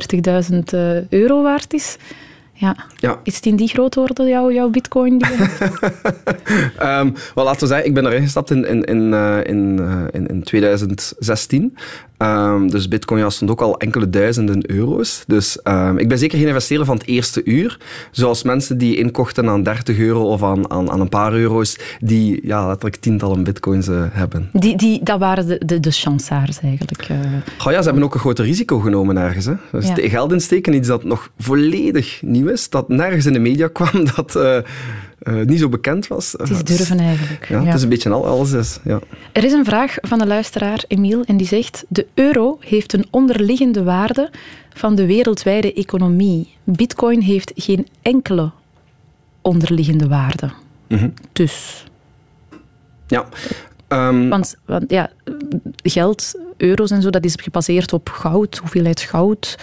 [0.53, 1.96] 30.000 uh, euro waard is.
[2.61, 2.77] Ja.
[2.96, 3.20] ja.
[3.23, 5.18] Is het in die grootorde, jouw, jouw bitcoin?
[5.18, 5.29] Die
[6.83, 10.05] um, wel, laten we zeggen, ik ben erin gestapt in, in, in, uh, in, uh,
[10.11, 11.77] in, in 2016.
[12.22, 15.24] Um, dus bitcoin ja, stond ook al enkele duizenden euro's.
[15.26, 17.78] Dus um, ik ben zeker geen investeerder van het eerste uur.
[18.11, 22.40] Zoals mensen die inkochten aan 30 euro of aan, aan, aan een paar euro's, die
[22.46, 24.50] ja, letterlijk tientallen bitcoins uh, hebben.
[24.52, 27.06] Die, die, dat waren de, de, de chansaars eigenlijk.
[27.59, 29.44] Goh, ja, ze hebben ook een groot risico genomen ergens.
[29.44, 29.54] Hè.
[29.72, 30.09] Dus ja.
[30.09, 34.37] geld insteken, iets dat nog volledig nieuw is, dat nergens in de media kwam, dat...
[34.37, 34.59] Uh,
[35.44, 36.33] niet zo bekend was.
[36.33, 37.48] Het is durven eigenlijk.
[37.48, 37.66] Ja, ja.
[37.66, 38.78] Het is een beetje al, alles is.
[38.85, 39.00] Ja.
[39.33, 43.06] Er is een vraag van een luisteraar, Emiel, en die zegt: De euro heeft een
[43.11, 44.30] onderliggende waarde
[44.74, 46.48] van de wereldwijde economie.
[46.64, 48.50] Bitcoin heeft geen enkele
[49.42, 50.50] onderliggende waarde.
[50.88, 51.14] Mm -hmm.
[51.33, 51.85] Dus.
[53.06, 53.28] Ja.
[53.88, 55.11] Um, want, want ja,
[55.83, 59.59] geld, euro's en zo, dat is gebaseerd op goud, hoeveelheid goud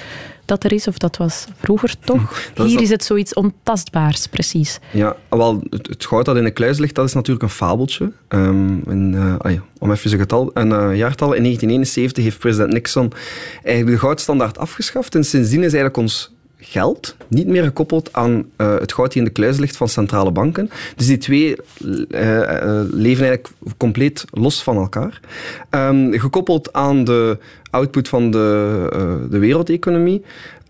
[0.48, 2.52] dat er is, of dat was vroeger toch.
[2.56, 4.80] Hier is, is het zoiets ontastbaars, precies.
[4.92, 8.12] Ja, wel, het, het, goud dat in de kluis ligt, dat is natuurlijk een fabeltje.
[8.30, 12.40] Um, in, uh, ah ja, om even een, getal, een uh, jaartal, in 1971 heeft
[12.40, 13.12] president Nixon
[13.64, 15.16] eigenlijk de goudstandaard afgeschaft.
[15.16, 19.28] En sindsdien is eigenlijk ons geld niet meer gekoppeld aan uh, het goud die in
[19.28, 20.70] de kluis ligt van centrale banken.
[20.96, 25.20] Dus die twee uh, uh, leven eigenlijk compleet los van elkaar.
[25.72, 27.38] Um, gekoppeld aan de
[27.70, 30.24] output van de, de wereldeconomie.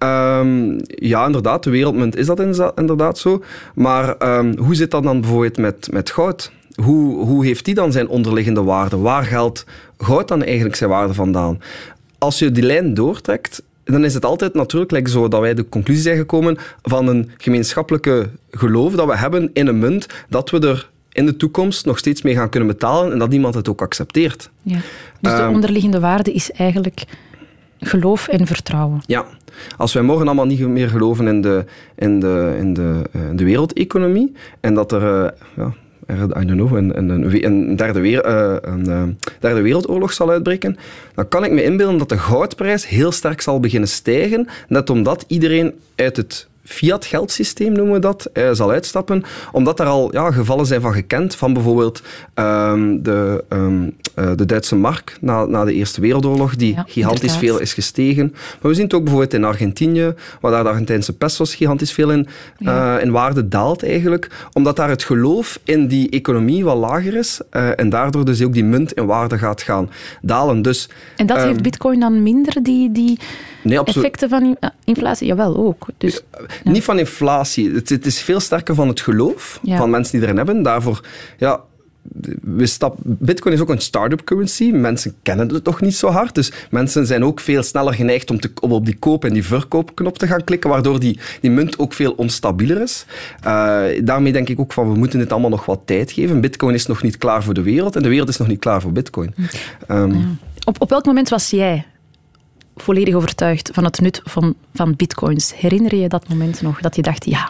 [0.03, 2.39] Um, ja, inderdaad, de wereldmunt is dat
[2.75, 3.43] inderdaad zo.
[3.75, 6.51] Maar um, hoe zit dat dan bijvoorbeeld met, met goud?
[6.83, 8.97] Hoe, hoe heeft die dan zijn onderliggende waarde?
[8.97, 9.65] Waar geldt
[9.97, 11.61] goud dan eigenlijk zijn waarde vandaan?
[12.17, 15.69] Als je die lijn doortrekt, dan is het altijd natuurlijk like zo dat wij de
[15.69, 20.59] conclusie zijn gekomen van een gemeenschappelijke geloof dat we hebben in een munt, dat we
[20.59, 23.81] er in de toekomst nog steeds mee gaan kunnen betalen en dat iemand het ook
[23.81, 24.49] accepteert.
[24.61, 24.79] Ja.
[25.21, 27.03] Dus de um, onderliggende waarde is eigenlijk
[27.79, 29.01] geloof en vertrouwen.
[29.05, 29.25] Ja.
[29.77, 33.43] Als wij morgen allemaal niet meer geloven in de, in de, in de, in de
[33.43, 35.23] wereldeconomie en dat er...
[35.23, 35.73] Uh, ja,
[36.09, 39.03] I don't know, een, een, een, derde, weer, uh, een uh,
[39.39, 40.77] derde wereldoorlog zal uitbreken,
[41.13, 45.25] dan kan ik me inbeelden dat de goudprijs heel sterk zal beginnen stijgen, net omdat
[45.27, 50.31] iedereen uit het fiat geldsysteem, noemen we dat, uh, zal uitstappen, omdat er al ja,
[50.31, 52.01] gevallen zijn van gekend, van bijvoorbeeld
[52.35, 57.21] um, de, um, uh, de Duitse mark na, na de Eerste Wereldoorlog, die ja, gigantisch
[57.21, 57.39] inderdaad.
[57.49, 58.29] veel is gestegen.
[58.31, 62.11] Maar we zien het ook bijvoorbeeld in Argentinië, waar daar de Argentijnse pesos gigantisch veel
[62.11, 62.27] in,
[62.57, 62.95] ja.
[62.95, 67.41] uh, in waarde daalt eigenlijk, omdat daar het geloof in die economie wat lager is
[67.49, 69.89] en daardoor dus ook die munt in waarde gaat gaan
[70.21, 70.61] dalen.
[70.61, 72.91] Dus, en dat heeft bitcoin dan minder, die...
[72.91, 73.19] die
[73.67, 75.27] nee, effecten van inflatie?
[75.27, 75.85] Jawel, ook.
[75.97, 76.21] Dus,
[76.63, 76.71] ja.
[76.71, 77.71] Niet van inflatie.
[77.71, 79.77] Het, het, is veel sterker van het geloof ja.
[79.77, 80.63] van mensen die erin hebben.
[80.63, 81.01] Daarvoor,
[81.37, 81.61] ja,
[82.41, 84.71] we stap, Bitcoin is ook een start-up currency.
[84.71, 86.35] Mensen kennen het toch niet zo hard.
[86.35, 89.45] Dus mensen zijn ook veel sneller geneigd om, te, om op die koop- en die
[89.45, 93.05] verkoopknop te gaan klikken, waardoor die, die munt ook veel onstabieler is.
[93.45, 96.41] Uh, daarmee denk ik ook van, we moeten dit allemaal nog wat tijd geven.
[96.41, 98.81] Bitcoin is nog niet klaar voor de wereld en de wereld is nog niet klaar
[98.81, 99.35] voor Bitcoin.
[99.87, 100.25] Um, ja.
[100.63, 101.85] op, op welk moment was jij
[102.81, 105.53] volledig overtuigd van het nut van, van bitcoins.
[105.55, 107.49] Herinner je dat moment nog, dat je dacht, ja,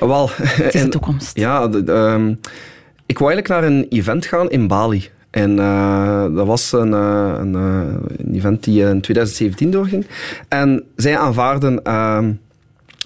[0.00, 1.38] Wel, het is de toekomst?
[1.38, 2.40] Ja, de, um,
[3.06, 5.08] ik wou eigenlijk naar een event gaan in Bali.
[5.30, 7.82] En uh, dat was een, uh, een, uh,
[8.16, 10.06] een, event die in 2017 doorging.
[10.48, 11.82] En zij aanvaarden...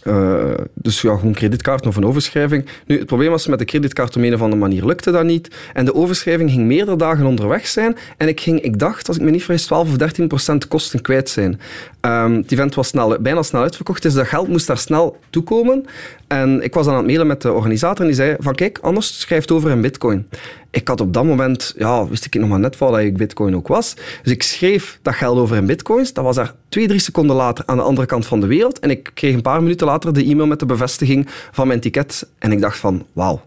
[0.02, 2.66] Ehm, uh, dus ja, gewoon creditkaart of een overschrijving.
[2.86, 5.56] Nu, het probleem was met de creditkaart om een of andere manier lukte dat niet.
[5.72, 7.96] En de overschrijving ging meerdere dagen onderweg zijn.
[8.16, 11.00] En ik, ging, ik dacht, als ik me niet vergis, 12 of 13 procent kosten
[11.00, 11.60] kwijt zijn.
[12.00, 15.84] Um, het event was snel, bijna snel uitverkocht, dus dat geld moest daar snel toekomen.
[16.26, 18.78] En ik was dan aan het mailen met de organisator en die zei van kijk,
[18.82, 20.28] anders schrijf het over in bitcoin.
[20.72, 23.68] Ik had op dat moment, ja, wist ik nog maar net dat ik bitcoin ook
[23.68, 23.94] was.
[24.22, 26.12] Dus ik schreef dat geld over in bitcoins.
[26.12, 28.78] Dat was daar twee, drie seconden later aan de andere kant van de wereld.
[28.78, 32.28] En ik kreeg een paar minuten later de e-mail met de bevestiging van mijn ticket.
[32.38, 33.40] En ik dacht van, wauw,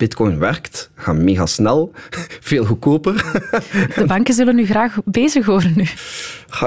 [0.00, 1.92] Bitcoin werkt, gaat mega snel,
[2.50, 3.14] veel goedkoper.
[3.94, 5.86] De banken zullen nu graag bezig horen nu.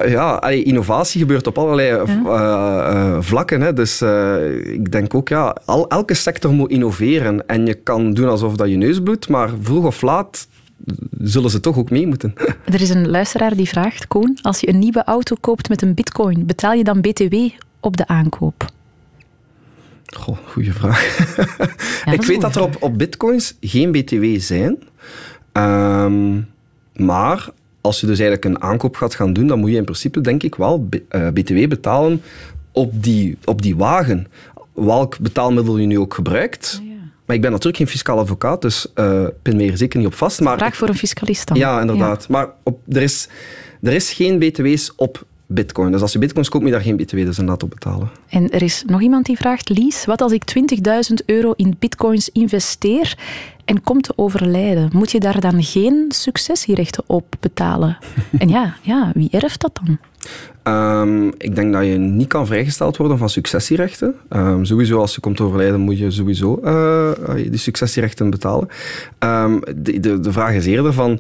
[0.08, 2.06] Ja, innovatie gebeurt op allerlei ja.
[2.06, 3.62] uh, uh, vlakken.
[3.62, 3.74] Hè.
[3.74, 7.48] Dus uh, ik denk ook, ja, al, elke sector moet innoveren.
[7.48, 10.48] En je kan doen alsof dat je neus bloedt, maar vroeg of laat
[11.20, 12.34] zullen ze toch ook mee moeten.
[12.74, 15.94] Er is een luisteraar die vraagt, Koen, als je een nieuwe auto koopt met een
[15.94, 17.36] bitcoin, betaal je dan btw
[17.80, 18.72] op de aankoop?
[20.16, 21.02] Goh, goede vraag.
[22.06, 24.78] Ja, ik weet dat er op, op bitcoins geen btw zijn.
[25.54, 26.50] Um,
[26.96, 27.50] maar
[27.82, 30.44] als je dus eigenlijk een aankoop gaat gaan doen, dan moet je in principe denk
[30.44, 30.90] ik wel
[31.34, 32.22] btw betalen
[32.72, 34.28] op die, op die wagen.
[34.74, 36.82] Welk betaalmiddel je nu ook gebruikt.
[36.84, 36.92] Ja.
[37.26, 40.14] Maar ik ben natuurlijk geen fiscaal advocaat, dus uh, pin me er zeker niet op
[40.14, 40.42] vast.
[40.42, 41.58] Maar Vraag voor een fiscalist dan.
[41.58, 42.22] Ja, inderdaad.
[42.22, 42.28] Ja.
[42.30, 43.28] Maar op, er, is,
[43.82, 45.92] er is geen btw's op bitcoin.
[45.92, 48.10] Dus als je bitcoins koopt, moet je daar geen btw dus inderdaad op betalen.
[48.30, 50.44] En er is nog iemand die vraagt, Lies, wat als ik
[51.20, 53.18] 20.000 euro in bitcoins investeer
[53.66, 54.90] en kom te overlijden?
[54.94, 57.98] Moet je daar dan geen successierechten op betalen?
[58.38, 59.98] en ja, ja, wie erft dat dan?
[60.64, 64.16] Um, ik denk dat je niet kan vrijgesteld worden van successierechten.
[64.30, 68.68] Um, sowieso, als je komt te overlijden, moet je sowieso uh, die successierechten betalen.
[69.20, 71.20] Um, de, de, de vraag is eerder van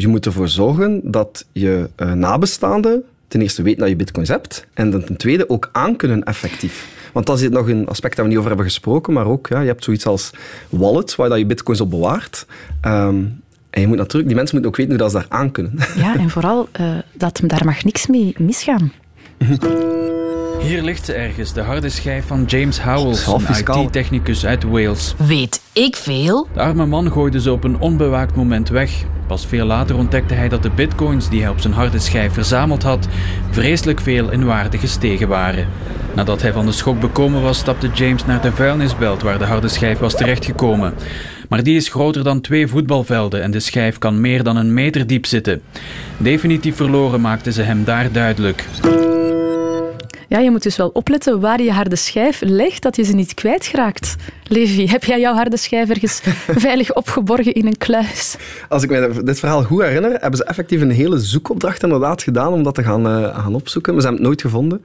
[0.00, 4.66] je moet ervoor zorgen dat je uh, nabestaanden ten eerste weten dat je bitcoins hebt
[4.74, 7.10] en dan ten tweede ook aan kunnen effectief.
[7.12, 9.60] Want dat is nog een aspect dat we niet over hebben gesproken, maar ook, ja,
[9.60, 10.30] je hebt zoiets als
[10.68, 12.46] wallet, waar dat je bitcoins op bewaart.
[12.82, 15.50] Um, en je moet natuurlijk, die mensen moeten ook weten hoe dat ze daar aan
[15.50, 15.72] kunnen.
[15.96, 18.92] Ja, en vooral, uh, dat daar mag niks mee misgaan.
[20.60, 25.14] Hier ligt ze ergens, de harde schijf van James Howells, een IT-technicus uit Wales.
[25.16, 26.48] Weet ik veel?
[26.54, 28.90] De arme man gooide ze op een onbewaakt moment weg.
[29.26, 32.82] Pas veel later ontdekte hij dat de bitcoins die hij op zijn harde schijf verzameld
[32.82, 33.08] had,
[33.50, 35.68] vreselijk veel in waarde gestegen waren.
[36.14, 39.68] Nadat hij van de schok bekomen was, stapte James naar de vuilnisbelt waar de harde
[39.68, 40.94] schijf was terechtgekomen.
[41.48, 45.06] Maar die is groter dan twee voetbalvelden en de schijf kan meer dan een meter
[45.06, 45.62] diep zitten.
[46.16, 48.64] Definitief verloren maakten ze hem daar duidelijk.
[50.28, 53.34] Ja, je moet dus wel opletten waar je harde schijf legt, dat je ze niet
[53.34, 54.16] kwijtraakt.
[54.42, 56.20] Levi, heb jij jouw harde schijf ergens
[56.66, 58.36] veilig opgeborgen in een kluis?
[58.68, 62.52] Als ik me dit verhaal goed herinner, hebben ze effectief een hele zoekopdracht inderdaad gedaan
[62.52, 63.92] om dat te gaan, uh, gaan opzoeken.
[63.92, 64.82] Maar ze hebben het nooit gevonden.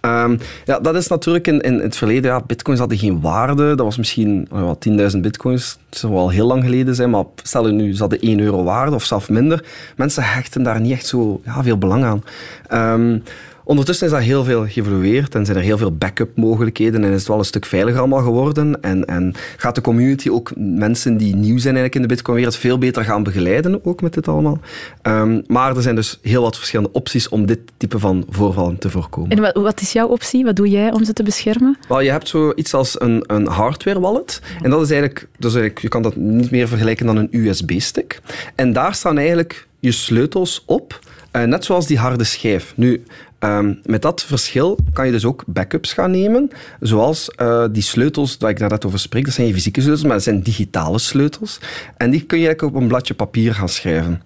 [0.00, 3.74] Um, ja, dat is natuurlijk in, in het verleden, ja, bitcoins hadden geen waarde.
[3.74, 5.78] Dat was misschien uh, 10.000 bitcoins.
[5.88, 8.64] Dat zou wel heel lang geleden zijn, maar stel je nu, ze hadden 1 euro
[8.64, 9.64] waarde of zelfs minder.
[9.96, 12.22] Mensen hechten daar niet echt zo ja, veel belang aan.
[13.00, 13.22] Um,
[13.66, 17.18] Ondertussen is dat heel veel geëvolueerd en zijn er heel veel backup mogelijkheden en is
[17.18, 18.82] het wel een stuk veiliger allemaal geworden.
[18.82, 22.78] En, en gaat de community ook mensen die nieuw zijn eigenlijk in de Bitcoin-wereld veel
[22.78, 24.58] beter gaan begeleiden ook met dit allemaal.
[25.02, 28.90] Um, maar er zijn dus heel wat verschillende opties om dit type van voorvallen te
[28.90, 29.30] voorkomen.
[29.30, 30.44] En wat, wat is jouw optie?
[30.44, 31.78] Wat doe jij om ze te beschermen?
[31.88, 34.42] Wel, je hebt zoiets als een, een hardware wallet.
[34.62, 38.20] En dat is eigenlijk, dus eigenlijk, je kan dat niet meer vergelijken dan een USB-stick.
[38.54, 41.00] En daar staan eigenlijk je sleutels op,
[41.32, 42.72] uh, net zoals die harde schijf.
[42.76, 43.04] Nu,
[43.38, 48.36] Ehm, met dat verschil kan je dus ook backups gaan nemen, zoals uh, die sleutels
[48.38, 49.24] waar ik daar net over spreek.
[49.24, 51.60] Dat zijn geen fysieke sleutels, maar dat zijn digitale sleutels.
[51.96, 54.22] En die kun je eigenlijk op een bladje papier gaan schrijven.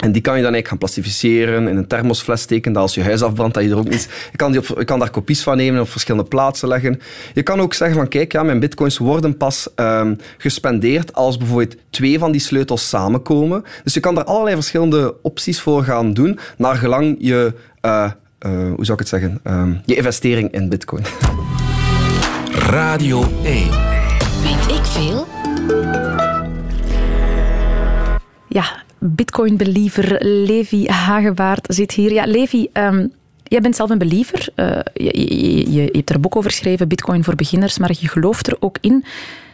[0.00, 3.02] En die kan je dan eigenlijk gaan plastificeren, in een thermosfles steken, dat als je
[3.02, 4.08] huis afbrandt, dat je er ook niet...
[4.30, 7.00] Je kan, die op, je kan daar kopies van nemen, op verschillende plaatsen leggen.
[7.34, 11.76] Je kan ook zeggen van, kijk, ja, mijn bitcoins worden pas um, gespendeerd als bijvoorbeeld
[11.90, 13.64] twee van die sleutels samenkomen.
[13.84, 17.54] Dus je kan daar allerlei verschillende opties voor gaan doen, naar gelang je...
[17.84, 18.10] Uh,
[18.48, 19.40] hoe zou ik het zeggen?
[19.44, 21.04] Um, je investering in bitcoin.
[22.52, 23.70] Radio 1.
[24.42, 25.26] Weet ik veel?
[28.48, 32.12] Ja, Bitcoin-believer Levi Hagewaard zit hier.
[32.12, 34.48] Ja, Levi, um, jij bent zelf een believer.
[34.56, 38.08] Uh, je, je, je, hebt er een boek over geschreven, Bitcoin voor beginners, maar je
[38.08, 39.04] gelooft er ook in.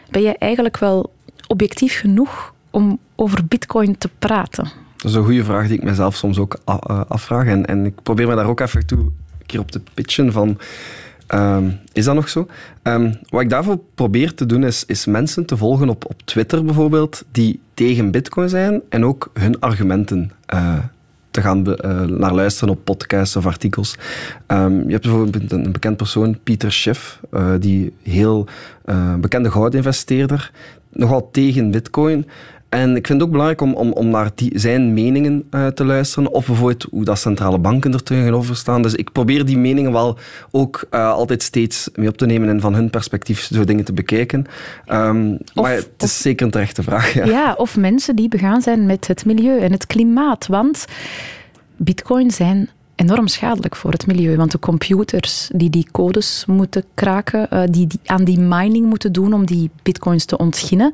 [0.09, 1.13] Ben je eigenlijk wel
[1.47, 4.71] objectief genoeg om over Bitcoin te praten?
[4.97, 7.45] Dat is een goede vraag die ik mezelf soms ook eh, afvraag.
[7.45, 10.57] En, en ik probeer me daar ook even toe, een keer op te pitchen van...
[11.33, 12.47] Um, is dat nog zo?
[12.83, 16.65] Um, wat ik daarvoor probeer te doen, is, is mensen te volgen op, op Twitter
[16.65, 20.77] bijvoorbeeld, die tegen bitcoin zijn en ook hun argumenten uh,
[21.31, 23.97] te gaan uh, naar luisteren op podcasts of artikels.
[24.47, 27.19] Um, je hebt bijvoorbeeld een, bekend persoon, Pieter Schiff,
[27.59, 28.47] die heel
[29.19, 30.51] bekende goudinvesteerder,
[30.91, 32.25] nogal tegen bitcoin.
[32.69, 35.85] En ik vind het ook belangrijk om, om, om naar die, zijn meningen uh, te
[35.85, 36.33] luisteren.
[36.33, 38.81] Of bijvoorbeeld hoe dat centrale banken er tegenover staan.
[38.81, 40.17] Dus ik probeer die meningen wel
[40.51, 43.93] ook uh, altijd steeds mee op te nemen en van hun perspectief zo dingen te
[43.93, 44.45] bekijken.
[44.91, 47.13] Um, of, maar het is of, zeker een terechte vraag.
[47.13, 47.25] Ja.
[47.25, 50.47] ja, of mensen die begaan zijn met het milieu en het klimaat.
[50.47, 50.85] Want
[51.75, 54.35] bitcoin zijn enorm schadelijk voor het milieu.
[54.35, 59.11] Want de computers die die codes moeten kraken, uh, die, die aan die mining moeten
[59.11, 60.93] doen om die bitcoins te ontginnen,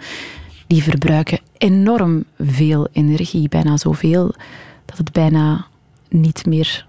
[0.73, 3.49] die verbruiken enorm veel energie.
[3.49, 4.33] Bijna zoveel
[4.85, 5.65] dat het bijna
[6.09, 6.85] niet meer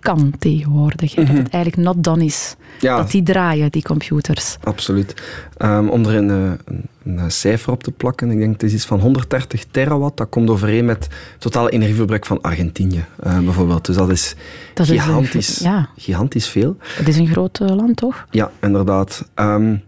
[0.00, 1.16] kan tegenwoordig.
[1.16, 1.34] Mm -hmm.
[1.34, 2.56] Dat het eigenlijk not done is.
[2.80, 2.96] Ja.
[2.96, 4.56] Dat die draaien, die computers.
[4.62, 5.22] Absoluut.
[5.58, 6.58] Um, om er een, een,
[7.04, 10.16] een, cijfer op te plakken, ik denk het is iets van 130 terawatt.
[10.16, 13.86] Dat komt overeen met het totale energieverbruik van Argentinië, uh, bijvoorbeeld.
[13.86, 14.34] Dus dat is
[14.74, 15.88] dat gigantisch, is een, ja.
[15.96, 16.76] gigantisch veel.
[16.96, 18.26] Het is een groot uh, land, toch?
[18.30, 19.28] Ja, inderdaad.
[19.34, 19.82] Um,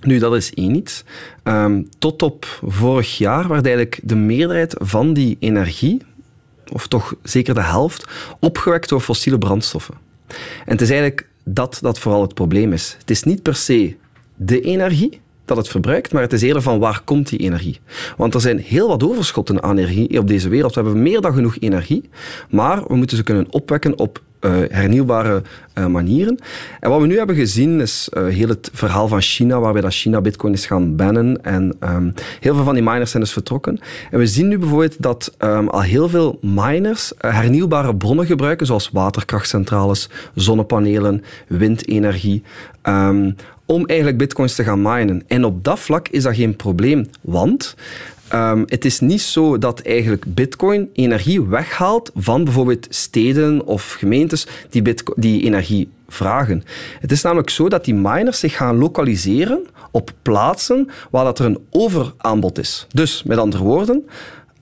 [0.00, 1.04] nu, dat is één iets.
[1.44, 6.02] Um, tot op vorig jaar werd eigenlijk de meerderheid van die energie,
[6.72, 8.04] of toch zeker de helft,
[8.40, 9.94] opgewekt door fossiele brandstoffen.
[10.64, 12.96] En het is eigenlijk dat dat vooral het probleem is.
[12.98, 13.96] Het is niet per se
[14.36, 17.80] de energie dat het verbruikt, maar het is eerder van waar komt die energie.
[18.16, 20.74] Want er zijn heel wat overschotten aan energie op deze wereld.
[20.74, 22.08] We hebben meer dan genoeg energie,
[22.50, 25.42] maar we moeten ze kunnen opwekken op uh, hernieuwbare
[25.74, 26.38] uh, manieren.
[26.80, 29.92] En wat we nu hebben gezien is uh, heel het verhaal van China, waarbij dat
[29.92, 31.44] China bitcoin is gaan bannen.
[31.44, 33.80] En um, heel veel van die miners zijn dus vertrokken.
[34.10, 38.90] En we zien nu bijvoorbeeld dat um, al heel veel miners hernieuwbare bronnen gebruiken, zoals
[38.92, 42.42] waterkrachtcentrales, zonnepanelen, windenergie.
[42.82, 43.36] Um,
[43.68, 45.22] om eigenlijk bitcoins te gaan minen.
[45.26, 47.74] En op dat vlak is dat geen probleem, want
[48.34, 54.46] Um, het is niet zo dat eigenlijk bitcoin energie weghaalt van bijvoorbeeld steden of gemeentes
[54.70, 56.64] die, die energie vragen.
[57.00, 61.44] Het is namelijk zo dat die miners zich gaan lokaliseren op plaatsen waar dat er
[61.44, 62.86] een overaanbod is.
[62.88, 64.08] Dus, met andere woorden,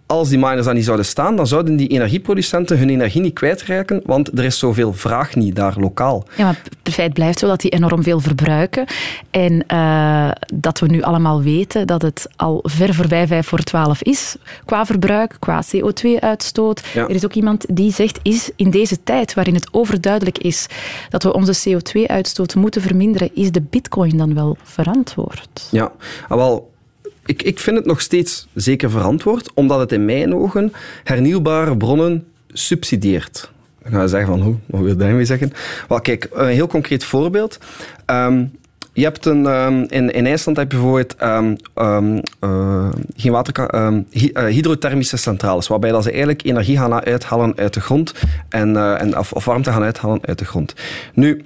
[0.06, 4.00] als die miners daar niet zouden staan, dan zouden die energieproducenten hun energie niet kwijtraken,
[4.04, 6.24] want er is zoveel vraag niet daar lokaal.
[6.36, 8.86] Ja, maar het feit blijft wel dat die enorm veel verbruiken.
[9.30, 14.02] En uh, dat we nu allemaal weten dat het al ver voorbij 5 voor 12
[14.02, 16.82] is, qua verbruik, qua CO2-uitstoot.
[16.94, 17.02] Ja.
[17.02, 20.66] Er is ook iemand die zegt, is in deze tijd waarin het overduidelijk is
[21.08, 25.68] dat we onze CO2-uitstoot moeten verminderen, is de bitcoin dan wel verantwoord?
[25.70, 25.92] Ja,
[26.28, 26.74] ah, wel
[27.26, 30.72] ik, ik vind het nog steeds zeker verantwoord, omdat het in mijn ogen
[31.04, 33.50] hernieuwbare bronnen subsidieert.
[33.82, 35.52] Dan ga je zeggen van, hoe, wat wil je daarmee zeggen?
[35.88, 37.58] Wel, kijk, een heel concreet voorbeeld.
[38.06, 38.50] Um,
[38.92, 41.56] je hebt een, um, in, in IJsland heb je bijvoorbeeld um,
[42.40, 47.80] uh, geen water, uh, hydrothermische centrales, waarbij dat ze eigenlijk energie gaan uithalen uit de
[47.80, 48.14] grond
[48.48, 50.74] en, uh, en, of, of warmte gaan uithalen uit de grond.
[51.14, 51.44] Nu,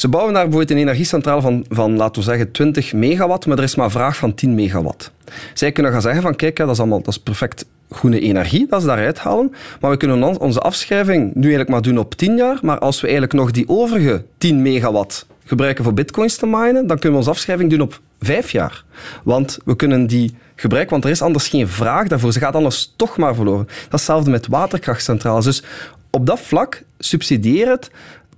[0.00, 3.64] ze bouwen daar bijvoorbeeld een energiecentrale van, van, laten we zeggen, 20 megawatt, maar er
[3.64, 5.12] is maar vraag van 10 megawatt.
[5.54, 8.80] Zij kunnen gaan zeggen van, kijk, dat is allemaal dat is perfect groene energie dat
[8.80, 12.58] ze daaruit halen, maar we kunnen onze afschrijving nu eigenlijk maar doen op 10 jaar,
[12.62, 16.98] maar als we eigenlijk nog die overige 10 megawatt gebruiken voor bitcoins te minen, dan
[16.98, 18.84] kunnen we onze afschrijving doen op 5 jaar.
[19.24, 22.32] Want we kunnen die gebruiken, want er is anders geen vraag daarvoor.
[22.32, 23.64] Ze gaat anders toch maar verloren.
[23.64, 25.44] Dat is hetzelfde met waterkrachtcentrales.
[25.44, 25.62] Dus
[26.10, 27.90] op dat vlak subsidieert het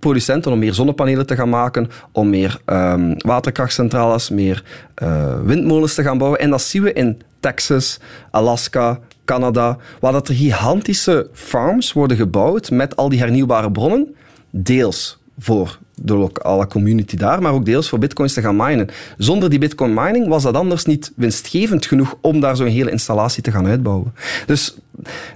[0.02, 4.64] producenten om meer zonnepanelen te gaan maken, om meer um, waterkrachtcentrales, meer
[5.02, 6.40] uh, windmolens te gaan bouwen.
[6.40, 7.98] En dat zien we in Texas,
[8.30, 14.14] Alaska, Canada, waar dat er gigantische farms worden gebouwd met al die hernieuwbare bronnen
[14.50, 18.88] deels voor de lokale community daar, maar ook deels voor bitcoins te gaan minen.
[19.18, 23.42] Zonder die bitcoin mining was dat anders niet winstgevend genoeg om daar zo'n hele installatie
[23.42, 24.14] te gaan uitbouwen.
[24.46, 24.76] Dus,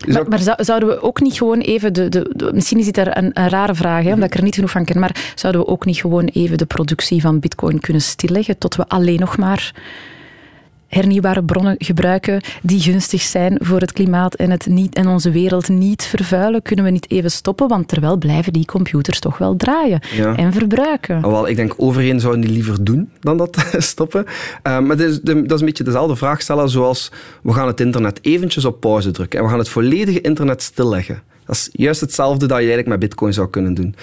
[0.06, 2.08] Maar, ook- maar zou- zouden we ook niet gewoon even de...
[2.08, 4.54] de, de- misschien is dit er een, een rare vraag, hè, omdat ik er niet
[4.54, 8.02] genoeg van ken, maar zouden we ook niet gewoon even de productie van bitcoin kunnen
[8.02, 9.74] stilleggen tot we alleen nog maar
[10.88, 15.68] hernieuwbare bronnen gebruiken die gunstig zijn voor het klimaat en, het niet, en onze wereld
[15.68, 16.62] niet vervuilen?
[16.62, 17.68] Kunnen we niet even stoppen?
[17.68, 20.36] Want terwijl blijven die computers toch wel draaien Ja.
[20.36, 21.16] en verbruiken.
[21.16, 24.24] Alhoewel, ik denk overeen zou die liever doen dan dat stoppen.
[24.62, 27.80] Eh, maar dat is, dat is een beetje dezelfde vraag stellen zoals we gaan het
[27.80, 31.22] internet eventjes op pauze drukken en we gaan het volledige internet stilleggen.
[31.46, 33.94] Dat is juist hetzelfde dat je eigenlijk met bitcoin zou kunnen doen.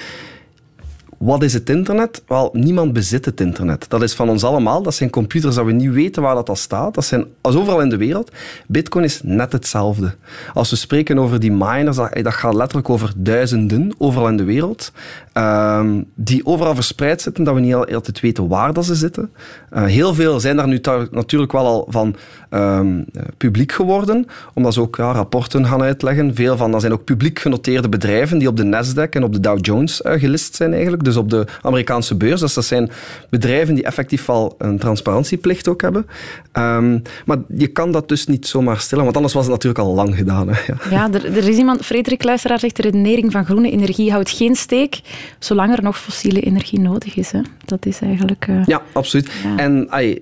[1.23, 2.23] Wat is het internet?
[2.27, 3.86] Wel, niemand bezit het internet.
[3.89, 4.81] Dat is van ons allemaal.
[4.81, 6.93] Dat zijn computers dat we niet weten waar dat al staat.
[6.93, 8.31] Dat zijn als overal in de wereld.
[8.67, 10.15] Bitcoin is net hetzelfde.
[10.53, 14.43] Als we spreken over die miners, dat, dat gaat letterlijk over duizenden overal in de
[14.43, 14.91] wereld.
[15.34, 19.32] Ehm, die overal verspreid zitten, dat we niet al- altijd weten waar dat ze zitten.
[19.69, 22.15] Eh, heel veel zijn daar nu natuurlijk wel al van
[22.50, 26.36] ehm, eh, publiek geworden, omdat ze ook ja, rapporten gaan uitleggen.
[26.36, 29.39] Veel van dat zijn ook publiek genoteerde bedrijven die op de Nasdaq en op de
[29.39, 32.39] Dow Jones eh, gelist zijn eigenlijk, dus op de Amerikaanse beurs.
[32.39, 32.91] Dus dat zijn
[33.30, 36.06] bedrijven die effectief al een transparantieplicht ook hebben.
[36.52, 39.93] Ehm, maar je kan dat dus niet zomaar stillen, want anders was het natuurlijk al
[39.93, 40.48] lang gedaan.
[40.50, 40.62] Hè.
[40.67, 40.76] Ja.
[40.89, 44.56] Ja, er, er is iemand, Frederik Luisteraar zegt, de redenering van groene energie houdt geen
[44.56, 45.02] steek,
[45.39, 47.31] zolang er nog fossiele energie nodig is.
[47.31, 47.39] Hè.
[47.65, 48.45] Dat is eigenlijk...
[48.47, 49.31] eh, Ja, absoluut.
[49.43, 49.57] Ja.
[49.57, 50.19] En ai,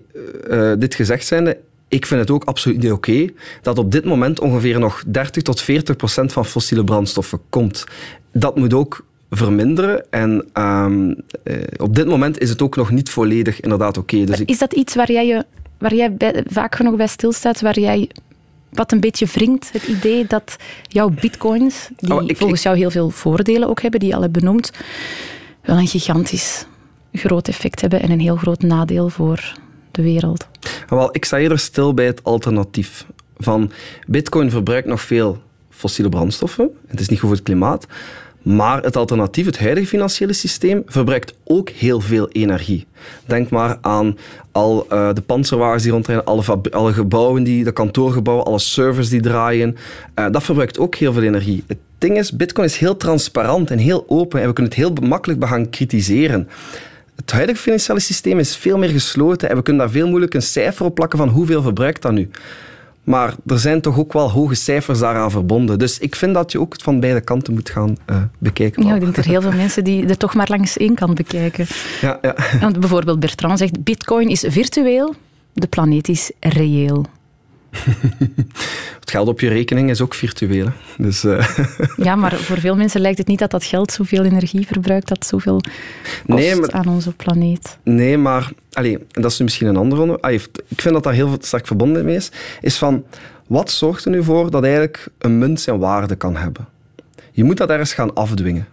[0.50, 3.28] eh, dit gezegd zijnde, ik vind het ook absoluut niet oké
[3.62, 7.84] dat op dit moment ongeveer nog 30 tot 40 procent van fossiele brandstoffen komt.
[8.34, 10.06] Dat moet ook verminderen.
[10.10, 14.24] En ehm, eh, op dit moment is het ook nog niet volledig inderdaad oké.
[14.24, 15.46] Dus Is dat iets waar jij, je,
[15.78, 18.10] waar jij bij- vaak genoeg bij stilstaat, waar jij
[18.72, 20.56] wat een beetje wringt, het idee dat
[20.88, 24.16] jouw bitcoins, die Oh, ik- volgens ik- jou heel veel voordelen ook hebben, die je
[24.16, 24.72] al hebt benoemd,
[25.62, 26.66] wel een gigantisch
[27.14, 29.54] groot effect hebben en een heel groot nadeel voor
[29.92, 30.48] de wereld?
[30.88, 33.06] Wel, ik sta eerder stil bij het alternatief.
[33.38, 33.72] Van
[34.08, 36.70] Bitcoin verbruikt nog veel fossiele brandstoffen.
[36.88, 37.86] Het is niet goed voor het klimaat.
[38.42, 42.86] Maar het alternatief, het huidige financiële systeem, verbruikt ook heel veel energie.
[43.26, 44.18] Denk maar aan
[44.52, 49.22] al eh, de panzerwagens die rondrijden, alle, alle gebouwen, die, de kantoorgebouwen, alle servers die
[49.22, 49.78] draaien.
[50.14, 51.64] Eh, dat verbruikt ook heel veel energie.
[51.68, 55.08] Het ding is, Bitcoin is heel transparant en heel open en we kunnen het heel
[55.08, 56.48] makkelijk gaan kritiseren.
[57.16, 60.42] Het huidige financiële systeem is veel meer gesloten en we kunnen daar veel moeilijk een
[60.42, 62.30] cijfer op plakken van hoeveel verbruikt dat nu.
[63.04, 65.80] Maar er zijn toch ook wel hoge cijfers daaraan verbonden.
[65.80, 68.86] Dus ik vind dat je ook het van beide kanten moet gaan eh, bekijken.
[68.86, 71.16] Ja, ik denk dat er heel veel mensen die er toch maar langs één kant
[71.16, 71.66] bekijken.
[72.02, 72.36] ja, ja.
[72.60, 75.16] Want bijvoorbeeld Bertrand zegt, bitcoin is virtueel,
[75.54, 77.06] de planeet is reëel.
[79.00, 80.66] Het geld op je rekening is ook virtueel.
[80.66, 80.72] hè.
[81.04, 81.58] Dus, eh,
[82.08, 85.26] Ja, maar voor veel mensen lijkt het niet dat dat geld zoveel energie verbruikt, dat
[85.26, 87.78] zoveel kost Nee, maar- aan onze planeet.
[87.84, 90.48] Nee, maar allee, en dat is nu misschien een ander onderwerp.
[90.68, 92.32] Ik vind dat daar heel sterk verbonden mee is.
[92.62, 93.04] Is van,
[93.48, 96.68] wat zorgt er nu voor dat eigenlijk een munt zijn waarde kan hebben?
[97.32, 98.68] Je moet dat ergens gaan afdwingen.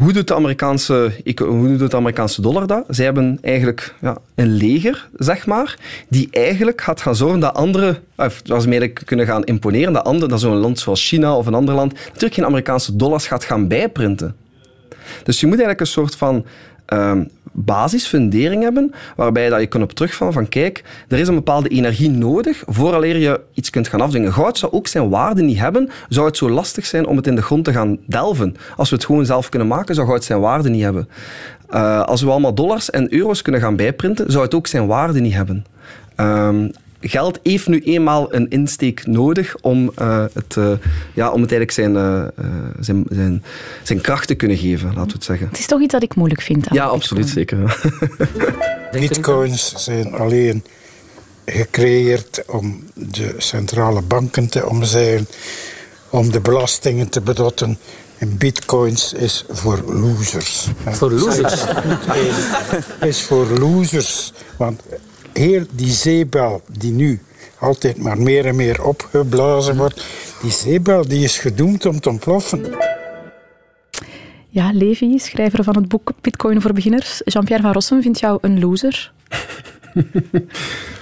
[0.00, 2.84] Hoe doet de Amerikaanse, hoe doet de Amerikaanse dollar dat?
[2.88, 8.00] Zij hebben eigenlijk ja, een leger, zeg maar, die eigenlijk gaat gaan zorgen dat andere,
[8.16, 11.54] of dat ze kunnen gaan imponeren, dat, andere, dat zo'n land zoals China of een
[11.54, 14.36] ander land natuurlijk geen Amerikaanse dollars gaat gaan bijprinten.
[15.22, 16.44] Dus je moet eigenlijk een soort van
[17.52, 22.10] basisfundering hebben, waarbij dat je kunt op terugvallen van kijk, er is een bepaalde energie
[22.10, 24.32] nodig vooraleer je iets kunt gaan afdwingen.
[24.32, 27.34] Goud zou ook zijn waarde niet hebben, zou het zo lastig zijn om het in
[27.34, 28.56] de grond te gaan delven.
[28.76, 31.08] Als we het gewoon zelf kunnen maken, zou goud zijn waarde niet hebben.
[31.68, 35.20] Eh, als we allemaal dollars en euro's kunnen gaan bijprinten, zou het ook zijn waarde
[35.20, 35.64] niet hebben.
[36.16, 36.68] Ehm,
[37.00, 40.72] geld heeft nu eenmaal een insteek nodig om, eh, het, eh,
[41.14, 42.24] ja, om het eigenlijk zijn, eh,
[42.80, 43.44] zijn, zijn,
[43.82, 45.46] zijn kracht te kunnen geven, laten we het zeggen.
[45.46, 46.64] Het is toch iets dat ik moeilijk vind.
[46.64, 46.90] Ja, bitcoin.
[46.90, 47.80] absoluut, zeker.
[48.92, 50.64] Bitcoins zijn alleen
[51.44, 55.26] gecreëerd om de centrale banken te omzeilen,
[56.10, 57.78] om de belastingen te bedotten.
[58.18, 60.66] En bitcoins is voor losers.
[60.86, 61.64] Voor losers?
[63.00, 64.32] Is voor losers.
[64.56, 64.82] Want
[65.32, 67.20] heel die zeebel die nu
[67.58, 70.04] altijd maar meer en meer opgeblazen wordt,
[70.42, 72.64] die zeebel die is gedoemd om te ontploffen.
[74.48, 77.20] Ja, Levi, schrijver van het boek Bitcoin voor beginners.
[77.24, 79.12] Jean-Pierre van Rossum vindt jou een loser.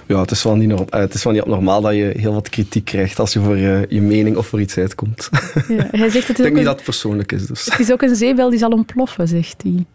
[0.07, 2.33] Ja, het is, wel niet, norm- eh, het is wel niet normaal dat je heel
[2.33, 5.29] wat kritiek krijgt als je voor je, je mening of voor iets uitkomt.
[5.69, 7.47] Ja, hij zegt het ik denk niet een, dat het persoonlijk is.
[7.47, 7.65] Dus.
[7.65, 9.87] het is ook een zeebel die zal ontploffen, zegt hij.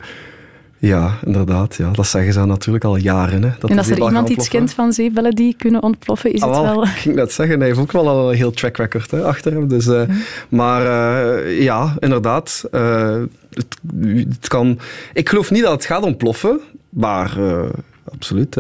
[0.88, 1.76] Ja, inderdaad.
[1.76, 1.92] Ja.
[1.92, 3.44] Dat zeggen ze natuurlijk al jaren.
[3.44, 6.50] Hè, dat en als er iemand iets kent van zeebellen die kunnen ontploffen, is Ah,
[6.50, 6.84] het wel, wel...
[6.88, 9.52] Ik ging net zeggen, hij heeft ook wel al een heel track record hè, achter
[9.52, 9.68] hem.
[9.68, 10.02] Dus, eh,
[10.50, 12.64] Maar eh, ja, inderdaad.
[12.72, 13.78] eh, het,
[14.30, 14.80] het kan...
[15.14, 16.60] Ik geloof niet dat het gaat ontploffen,
[16.90, 17.38] maar
[18.14, 18.56] absoluut.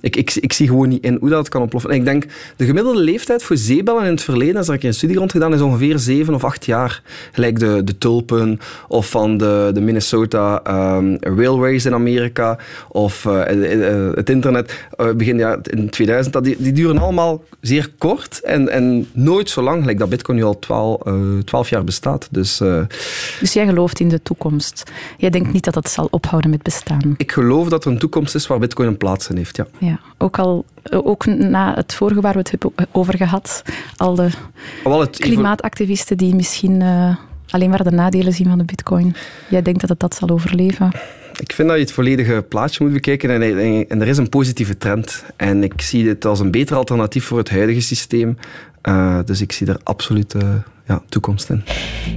[0.00, 1.90] Ik, ik, ik zie gewoon niet in hoe dat kan ontploffen.
[1.90, 2.26] En ik denk,
[2.56, 5.60] de gemiddelde leeftijd voor zeebellen in het verleden, als ik een studie rond gedaan, is
[5.60, 7.02] ongeveer zeven of acht jaar.
[7.32, 13.40] Gelijk de, de tulpen of van de, de Minnesota ehm, Railways in Amerika of eh,
[13.40, 16.34] eh, eh, het internet eh, begin jaar in 2000.
[16.34, 20.38] Dat die, die duren allemaal zeer kort en, en nooit zo lang, gelijk dat Bitcoin
[20.38, 22.28] nu al 12, eh, 12 jaar bestaat.
[22.30, 22.56] Dus
[23.40, 24.82] Dus jij gelooft in de toekomst.
[25.16, 27.14] Jij denkt niet dat het zal ophouden met bestaan.
[27.16, 29.56] ik geloof dat er een toekomst is waar Bitcoin een plaats in heeft.
[29.56, 29.66] Ja.
[29.78, 29.87] Ja,
[30.18, 33.62] ook al ook na het vorige waar we het hebben over gehad,
[33.96, 34.30] al de
[35.10, 37.16] klimaatactivisten die misschien eh,
[37.50, 39.14] alleen maar de nadelen zien van de bitcoin.
[39.48, 40.90] Jij denkt dat het dat zal overleven?
[41.40, 44.28] Ik vind dat je het volledige plaatje moet bekijken en, en, en er is een
[44.28, 45.24] positieve trend.
[45.36, 48.38] En ik zie dit als een beter alternatief voor het huidige systeem.
[48.82, 50.48] Eh, dus ik zie er absoluut eh,
[50.88, 51.64] ja, toekomst in.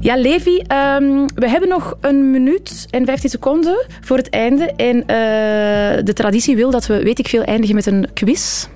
[0.01, 4.65] Ja, Levi, ehm, we hebben nog een minuut en 15 seconden voor het einde.
[4.65, 8.67] En eh, de traditie wil dat we, weet ik veel, eindigen met een quiz.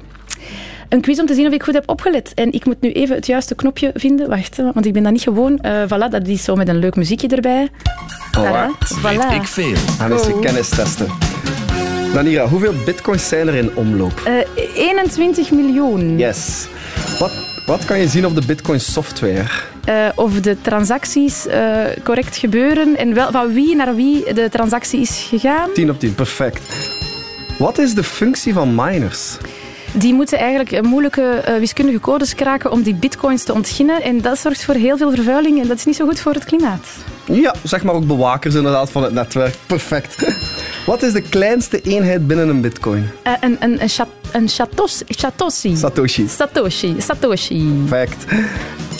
[0.89, 2.33] Een quiz om te zien of ik goed heb opgelet.
[2.33, 4.29] En ik moet nu even het juiste knopje vinden.
[4.29, 5.59] Wacht, want ik ben dat niet gewoon.
[5.59, 7.69] Eh voilà, dat is zo met een leuk muziekje erbij.
[8.31, 8.97] Alright.
[8.97, 9.01] Voilà.
[9.01, 9.41] voilà.
[9.41, 9.75] veel.
[9.97, 11.07] Gaan we eens je kennis testen.
[12.13, 14.21] Danira, hoeveel bitcoins zijn er in omloop?
[14.25, 14.33] Eh,
[14.75, 16.17] 21 miljoen.
[16.17, 16.67] Yes.
[17.19, 19.45] Wat, wat kan je zien op de bitcoin software?
[19.85, 24.99] Eh, of de transacties eh, correct gebeuren en wel, van wie naar wie de transactie
[24.99, 25.69] is gegaan.
[25.73, 26.61] 10 op 10, perfect.
[27.57, 29.37] Wat is de functie van miners?
[29.93, 34.01] Die moeten eigenlijk moeilijke eh, wiskundige codes kraken om die bitcoins te ontginnen.
[34.01, 36.45] En dat zorgt voor heel veel vervuiling en dat is niet zo goed voor het
[36.45, 36.87] klimaat.
[37.25, 39.55] Ja, zeg maar ook bewakers inderdaad van het netwerk.
[39.65, 40.15] Perfect.
[40.85, 43.09] Wat is de kleinste eenheid binnen een bitcoin?
[43.23, 45.75] Eh, een een, een, chat, een chatos, Satoshi.
[45.75, 46.27] Satoshi.
[46.27, 46.95] Satoshi.
[46.97, 47.83] Satoshi.
[47.87, 48.25] Perfect.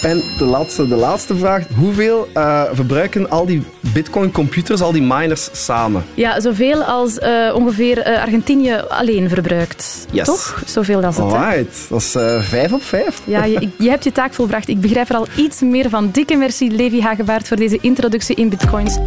[0.02, 1.64] En de laatste, de laatste vraag.
[1.76, 6.04] Hoeveel eh, verbruiken al die bitcoin-computers, al die miners samen?
[6.14, 10.06] Ja, zoveel als eh, ongeveer eh, Argentinië alleen verbruikt.
[10.12, 10.26] Yes.
[10.26, 10.62] Toch?
[10.66, 11.32] Zoveel als het.
[11.32, 11.38] hè?
[11.38, 13.22] Alright, dat is eh, vijf op vijf.
[13.24, 14.68] Ja, je, je hebt je taak volbracht.
[14.68, 16.10] Ik begrijp er al iets meer van.
[16.12, 18.98] Dikke merci, Levi Hagebaard, voor deze introductie in bitcoins.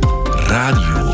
[0.47, 1.08] Radio 1.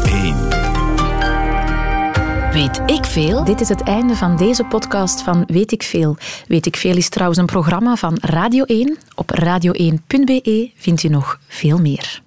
[2.54, 3.44] Weet ik veel?
[3.44, 6.16] Dit is het einde van deze podcast van Weet ik Veel.
[6.46, 8.98] Weet ik Veel is trouwens een programma van Radio 1.
[9.14, 12.22] Op radio1.be vindt u nog veel meer.